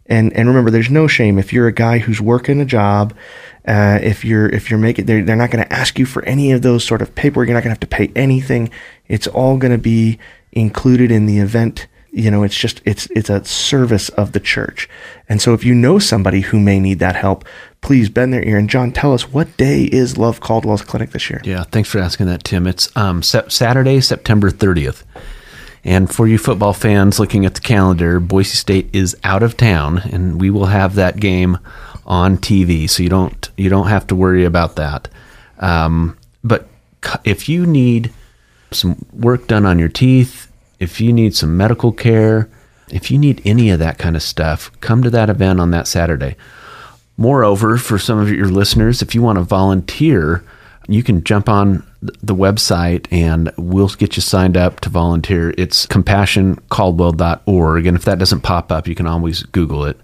and 0.08 0.32
and 0.32 0.48
remember 0.48 0.70
there's 0.70 0.90
no 0.90 1.06
shame. 1.06 1.38
If 1.38 1.52
you're 1.52 1.68
a 1.68 1.72
guy 1.72 1.98
who's 1.98 2.20
working 2.20 2.60
a 2.60 2.64
job 2.64 3.14
uh, 3.68 3.98
if 4.02 4.24
you're 4.24 4.48
if 4.48 4.70
you're 4.70 4.78
making 4.78 5.04
they're, 5.04 5.22
they're 5.22 5.36
not 5.36 5.50
going 5.50 5.62
to 5.62 5.72
ask 5.72 5.98
you 5.98 6.06
for 6.06 6.24
any 6.24 6.52
of 6.52 6.62
those 6.62 6.82
sort 6.82 7.02
of 7.02 7.14
paperwork. 7.14 7.48
You're 7.48 7.54
not 7.54 7.62
going 7.62 7.74
to 7.76 7.80
have 7.80 7.80
to 7.80 7.86
pay 7.86 8.10
anything. 8.16 8.70
It's 9.08 9.26
all 9.26 9.58
going 9.58 9.72
to 9.72 9.78
be 9.78 10.18
included 10.52 11.10
in 11.10 11.26
the 11.26 11.38
event. 11.38 11.86
You 12.10 12.30
know 12.30 12.42
it's 12.42 12.56
just 12.56 12.80
it's 12.86 13.06
it's 13.10 13.28
a 13.28 13.44
service 13.44 14.08
of 14.10 14.32
the 14.32 14.40
church. 14.40 14.88
And 15.28 15.42
so 15.42 15.52
if 15.52 15.64
you 15.64 15.74
know 15.74 15.98
somebody 15.98 16.40
who 16.40 16.58
may 16.58 16.80
need 16.80 16.98
that 17.00 17.14
help 17.14 17.44
please 17.82 18.08
bend 18.08 18.32
their 18.32 18.42
ear. 18.42 18.56
And 18.56 18.70
john 18.70 18.90
tell 18.90 19.12
us 19.12 19.30
what 19.30 19.54
day 19.58 19.84
is 19.84 20.16
love 20.16 20.40
caldwell's 20.40 20.82
clinic 20.82 21.10
this 21.10 21.28
year? 21.28 21.42
Yeah 21.44 21.64
thanks 21.64 21.90
for 21.90 21.98
asking 21.98 22.26
that 22.26 22.44
tim. 22.44 22.66
It's 22.66 22.94
um, 22.96 23.22
saturday 23.22 24.00
september 24.00 24.50
30th 24.50 25.02
and 25.84 26.12
for 26.12 26.26
you 26.26 26.38
football 26.38 26.72
fans 26.72 27.18
looking 27.18 27.46
at 27.46 27.54
the 27.54 27.60
calendar 27.60 28.20
boise 28.20 28.56
state 28.56 28.88
is 28.92 29.16
out 29.24 29.42
of 29.42 29.56
town 29.56 29.98
and 29.98 30.40
we 30.40 30.50
will 30.50 30.66
have 30.66 30.94
that 30.94 31.18
game 31.18 31.58
on 32.06 32.38
TV, 32.38 32.88
so 32.88 33.02
you 33.02 33.10
don't 33.10 33.50
you 33.56 33.68
don't 33.68 33.88
have 33.88 34.06
to 34.08 34.16
worry 34.16 34.44
about 34.44 34.76
that. 34.76 35.08
Um, 35.58 36.16
but 36.42 36.66
if 37.24 37.48
you 37.48 37.66
need 37.66 38.12
some 38.70 39.04
work 39.12 39.46
done 39.46 39.66
on 39.66 39.78
your 39.78 39.88
teeth, 39.88 40.50
if 40.80 41.00
you 41.00 41.12
need 41.12 41.34
some 41.34 41.56
medical 41.56 41.92
care, 41.92 42.48
if 42.90 43.10
you 43.10 43.18
need 43.18 43.42
any 43.44 43.70
of 43.70 43.78
that 43.78 43.98
kind 43.98 44.16
of 44.16 44.22
stuff, 44.22 44.70
come 44.80 45.02
to 45.02 45.10
that 45.10 45.30
event 45.30 45.60
on 45.60 45.70
that 45.72 45.86
Saturday. 45.86 46.36
Moreover, 47.16 47.76
for 47.76 47.98
some 47.98 48.18
of 48.18 48.30
your 48.30 48.48
listeners, 48.48 49.02
if 49.02 49.14
you 49.14 49.22
want 49.22 49.36
to 49.36 49.42
volunteer, 49.42 50.44
you 50.86 51.02
can 51.02 51.24
jump 51.24 51.48
on 51.48 51.84
the 52.00 52.34
website 52.34 53.06
and 53.10 53.52
we'll 53.56 53.88
get 53.88 54.16
you 54.16 54.22
signed 54.22 54.56
up 54.56 54.80
to 54.80 54.88
volunteer. 54.88 55.52
It's 55.58 55.86
compassioncaldwell.org. 55.86 57.86
And 57.86 57.96
if 57.96 58.04
that 58.04 58.18
doesn't 58.18 58.42
pop 58.42 58.70
up, 58.70 58.86
you 58.86 58.94
can 58.94 59.06
always 59.06 59.42
Google 59.44 59.84
it 59.84 59.98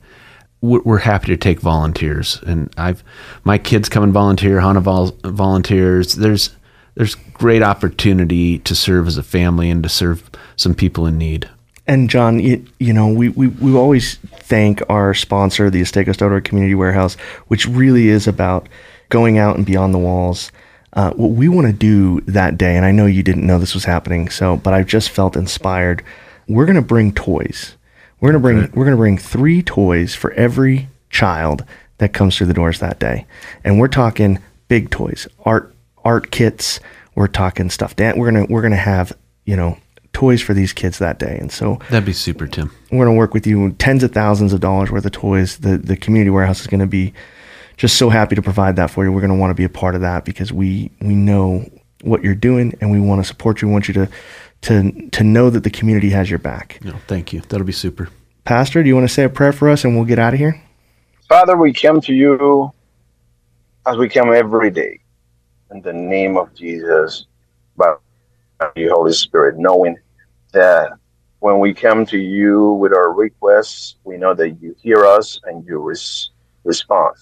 we're 0.65 0.99
happy 0.99 1.27
to 1.27 1.37
take 1.37 1.61
volunteers, 1.61 2.41
and 2.47 2.73
I've 2.79 3.05
my 3.45 3.59
kids 3.59 3.91
come 3.91 4.03
and 4.03 4.13
volunteer. 4.13 4.61
Hannah 4.61 4.81
vol- 4.81 5.17
volunteers. 5.23 6.15
There's 6.15 6.57
there's 6.95 7.15
great 7.15 7.63
opportunity 7.63 8.61
to 8.61 8.75
serve 8.75 9.07
as 9.07 9.19
a 9.19 9.23
family 9.23 9.69
and 9.69 9.83
to 9.83 9.89
serve 9.89 10.31
some 10.57 10.75
people 10.75 11.07
in 11.07 11.19
need. 11.19 11.51
And 11.87 12.09
John, 12.09 12.41
you, 12.41 12.65
you 12.79 12.95
know, 12.95 13.09
we, 13.09 13.29
we, 13.31 13.49
we 13.49 13.75
always 13.75 14.15
thank 14.39 14.81
our 14.89 15.13
sponsor, 15.13 15.69
the 15.69 15.83
Astegos 15.83 16.45
Community 16.45 16.75
Warehouse, 16.75 17.17
which 17.49 17.67
really 17.67 18.09
is 18.09 18.27
about 18.27 18.71
going 19.11 19.37
out 19.37 19.57
and 19.57 19.67
beyond 19.67 19.93
the 19.93 19.99
walls. 19.99 20.51
Uh, 20.95 21.11
what 21.13 21.33
we 21.33 21.49
want 21.49 21.67
to 21.67 21.73
do 21.73 22.21
that 22.23 22.57
day, 22.57 22.77
and 22.77 22.87
I 22.87 22.93
know 22.93 23.07
you 23.07 23.23
didn't 23.23 23.47
know 23.47 23.59
this 23.59 23.75
was 23.75 23.85
happening, 23.85 24.31
so 24.31 24.57
but 24.57 24.73
I 24.73 24.83
just 24.83 25.11
felt 25.11 25.37
inspired. 25.37 26.03
We're 26.47 26.67
going 26.67 26.77
to 26.77 26.83
bring 26.83 27.13
toys 27.13 27.75
we're 28.25 28.33
gonna 28.33 28.41
bring 28.41 28.71
we're 28.73 28.87
gonna 28.87 28.97
bring 28.97 29.19
three 29.19 29.63
toys 29.63 30.15
for 30.15 30.33
every 30.33 30.89
child 31.11 31.63
that 31.99 32.15
comes 32.15 32.35
through 32.35 32.47
the 32.47 32.55
doors 32.55 32.81
that 32.81 32.99
day, 32.99 33.27
and 33.65 33.79
we're 33.79 33.87
talking 33.87 34.39
big 34.69 34.89
toys, 34.89 35.29
art 35.45 35.75
art 36.07 36.31
kits. 36.31 36.81
We're 37.15 37.29
talking 37.29 37.69
stuff. 37.69 37.97
That 37.97 38.17
we're 38.17 38.31
gonna 38.31 38.47
we're 38.49 38.63
gonna 38.63 38.77
have 38.77 39.13
you 39.45 39.57
know 39.57 39.77
toys 40.15 40.41
for 40.41 40.55
these 40.55 40.73
kids 40.73 40.99
that 41.01 41.19
day, 41.19 41.37
and 41.39 41.53
so 41.53 41.79
that'd 41.91 42.07
be 42.07 42.15
super, 42.15 42.47
Tim. 42.47 42.71
We're 42.91 43.05
gonna 43.05 43.19
work 43.19 43.35
with 43.35 43.47
you 43.47 43.73
tens 43.73 44.03
of 44.03 44.13
thousands 44.13 44.55
of 44.55 44.61
dollars 44.61 44.91
worth 44.91 45.05
of 45.05 45.13
toys. 45.13 45.59
The 45.59 45.77
the 45.77 45.95
community 45.95 46.31
warehouse 46.31 46.63
is 46.63 46.67
gonna 46.67 46.87
be 46.87 47.13
just 47.77 47.97
so 47.97 48.09
happy 48.09 48.35
to 48.35 48.43
provide 48.43 48.77
that 48.77 48.91
for 48.91 49.05
you. 49.05 49.13
We're 49.13 49.21
gonna 49.21 49.37
want 49.37 49.51
to 49.51 49.55
be 49.55 49.65
a 49.65 49.69
part 49.69 49.95
of 49.95 50.01
that 50.03 50.25
because 50.25 50.53
we 50.53 50.91
we 51.01 51.15
know 51.15 51.69
what 52.03 52.23
you're 52.23 52.35
doing, 52.35 52.77
and 52.81 52.91
we 52.91 53.01
want 53.01 53.23
to 53.23 53.27
support 53.27 53.63
you. 53.63 53.69
We 53.69 53.73
want 53.73 53.89
you 53.89 53.95
to 53.95 54.09
to 54.63 55.09
to 55.11 55.25
know 55.25 55.51
that 55.51 55.65
the 55.65 55.71
community 55.71 56.11
has 56.11 56.31
your 56.31 56.39
back. 56.39 56.79
No, 56.83 56.95
thank 57.07 57.33
you. 57.33 57.41
That'll 57.49 57.67
be 57.67 57.73
super. 57.73 58.09
Pastor, 58.45 58.83
do 58.83 58.89
you 58.89 58.95
want 58.95 59.09
to 59.09 59.15
say 59.15 59.25
a 59.25 59.29
prayer 59.29 59.53
for 59.53 59.71
us, 59.71 59.85
and 59.85 59.97
we'll 59.97 60.05
get 60.05 60.19
out 60.19 60.35
of 60.35 60.39
here? 60.39 60.63
Father, 61.29 61.57
we 61.57 61.73
come 61.73 62.01
to 62.03 62.13
you 62.13 62.71
as 63.87 63.97
we 63.97 64.09
come 64.09 64.33
every 64.33 64.71
day 64.71 65.01
in 65.71 65.81
the 65.83 65.93
name 65.93 66.37
of 66.37 66.55
Jesus, 66.55 67.27
by 67.77 67.95
the 68.75 68.89
Holy 68.89 69.13
Spirit, 69.13 69.57
knowing 69.59 69.97
that 70.53 70.93
when 71.41 71.59
we 71.59 71.75
come 71.75 72.07
to 72.07 72.19
you 72.19 72.73
with 72.73 72.93
our 72.93 73.13
requests, 73.13 73.97
we 74.05 74.17
know 74.17 74.35
that 74.35 74.51
you 74.63 74.75
hear 74.81 75.05
us 75.05 75.41
and 75.45 75.67
you 75.67 75.79
res- 75.79 76.31
respond. 76.63 77.17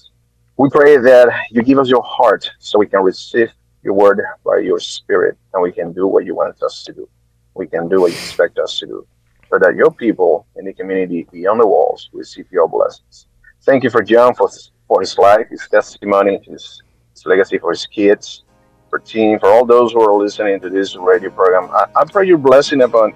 We 0.58 0.68
pray 0.68 0.98
that 0.98 1.32
you 1.50 1.62
give 1.62 1.78
us 1.78 1.88
your 1.88 2.02
heart 2.02 2.50
so 2.58 2.78
we 2.78 2.86
can 2.86 3.02
receive 3.02 3.50
your 3.82 3.94
word 3.94 4.20
by 4.44 4.58
your 4.58 4.78
spirit 4.78 5.36
and 5.54 5.62
we 5.62 5.72
can 5.72 5.92
do 5.92 6.06
what 6.06 6.26
you 6.26 6.34
want 6.34 6.62
us 6.62 6.84
to 6.84 6.92
do. 6.92 7.08
We 7.54 7.66
can 7.66 7.88
do 7.88 8.02
what 8.02 8.12
you 8.12 8.18
expect 8.18 8.58
us 8.58 8.78
to 8.80 8.86
do 8.86 9.06
so 9.50 9.58
that 9.58 9.76
your 9.76 9.90
people 9.90 10.46
in 10.56 10.66
the 10.66 10.72
community 10.74 11.26
beyond 11.32 11.60
the 11.60 11.66
walls 11.66 12.10
receive 12.12 12.46
your 12.50 12.68
blessings. 12.68 13.26
Thank 13.62 13.82
you 13.82 13.90
for 13.90 14.02
John 14.02 14.34
for, 14.34 14.50
for 14.88 15.00
his 15.00 15.16
life, 15.16 15.46
his 15.50 15.66
testimony, 15.70 16.38
his, 16.46 16.82
his 17.14 17.26
legacy 17.26 17.58
for 17.58 17.70
his 17.70 17.86
kids, 17.86 18.44
for 18.90 18.98
team, 18.98 19.38
for 19.38 19.48
all 19.48 19.64
those 19.64 19.92
who 19.92 20.02
are 20.02 20.14
listening 20.14 20.60
to 20.60 20.68
this 20.68 20.96
radio 20.96 21.30
program. 21.30 21.70
I, 21.72 21.86
I 21.96 22.04
pray 22.04 22.26
your 22.26 22.38
blessing 22.38 22.82
upon 22.82 23.14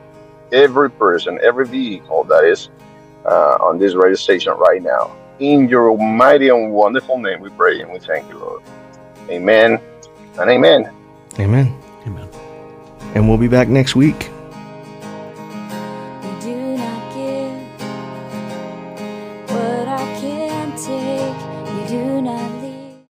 every 0.53 0.91
person, 0.91 1.39
every 1.43 1.67
vehicle 1.67 2.25
that 2.25 2.45
is 2.45 2.71
uh, 3.27 3.59
on 3.61 3.79
this 3.79 3.95
radio 3.95 4.15
station 4.15 4.53
right 4.55 4.83
now. 4.83 5.15
In 5.39 5.69
your 5.69 5.97
mighty 5.99 6.49
and 6.49 6.73
wonderful 6.73 7.19
name, 7.19 7.41
we 7.41 7.51
pray 7.51 7.81
and 7.83 7.93
we 7.93 7.99
thank 7.99 8.29
you, 8.29 8.39
Lord. 8.39 8.63
Amen 9.29 9.81
and 10.39 10.51
amen. 10.51 10.91
Amen. 11.39 11.77
Amen. 12.07 12.29
And 13.15 13.29
we'll 13.29 13.39
be 13.39 13.49
back 13.49 13.69
next 13.69 13.97
week. 13.97 14.31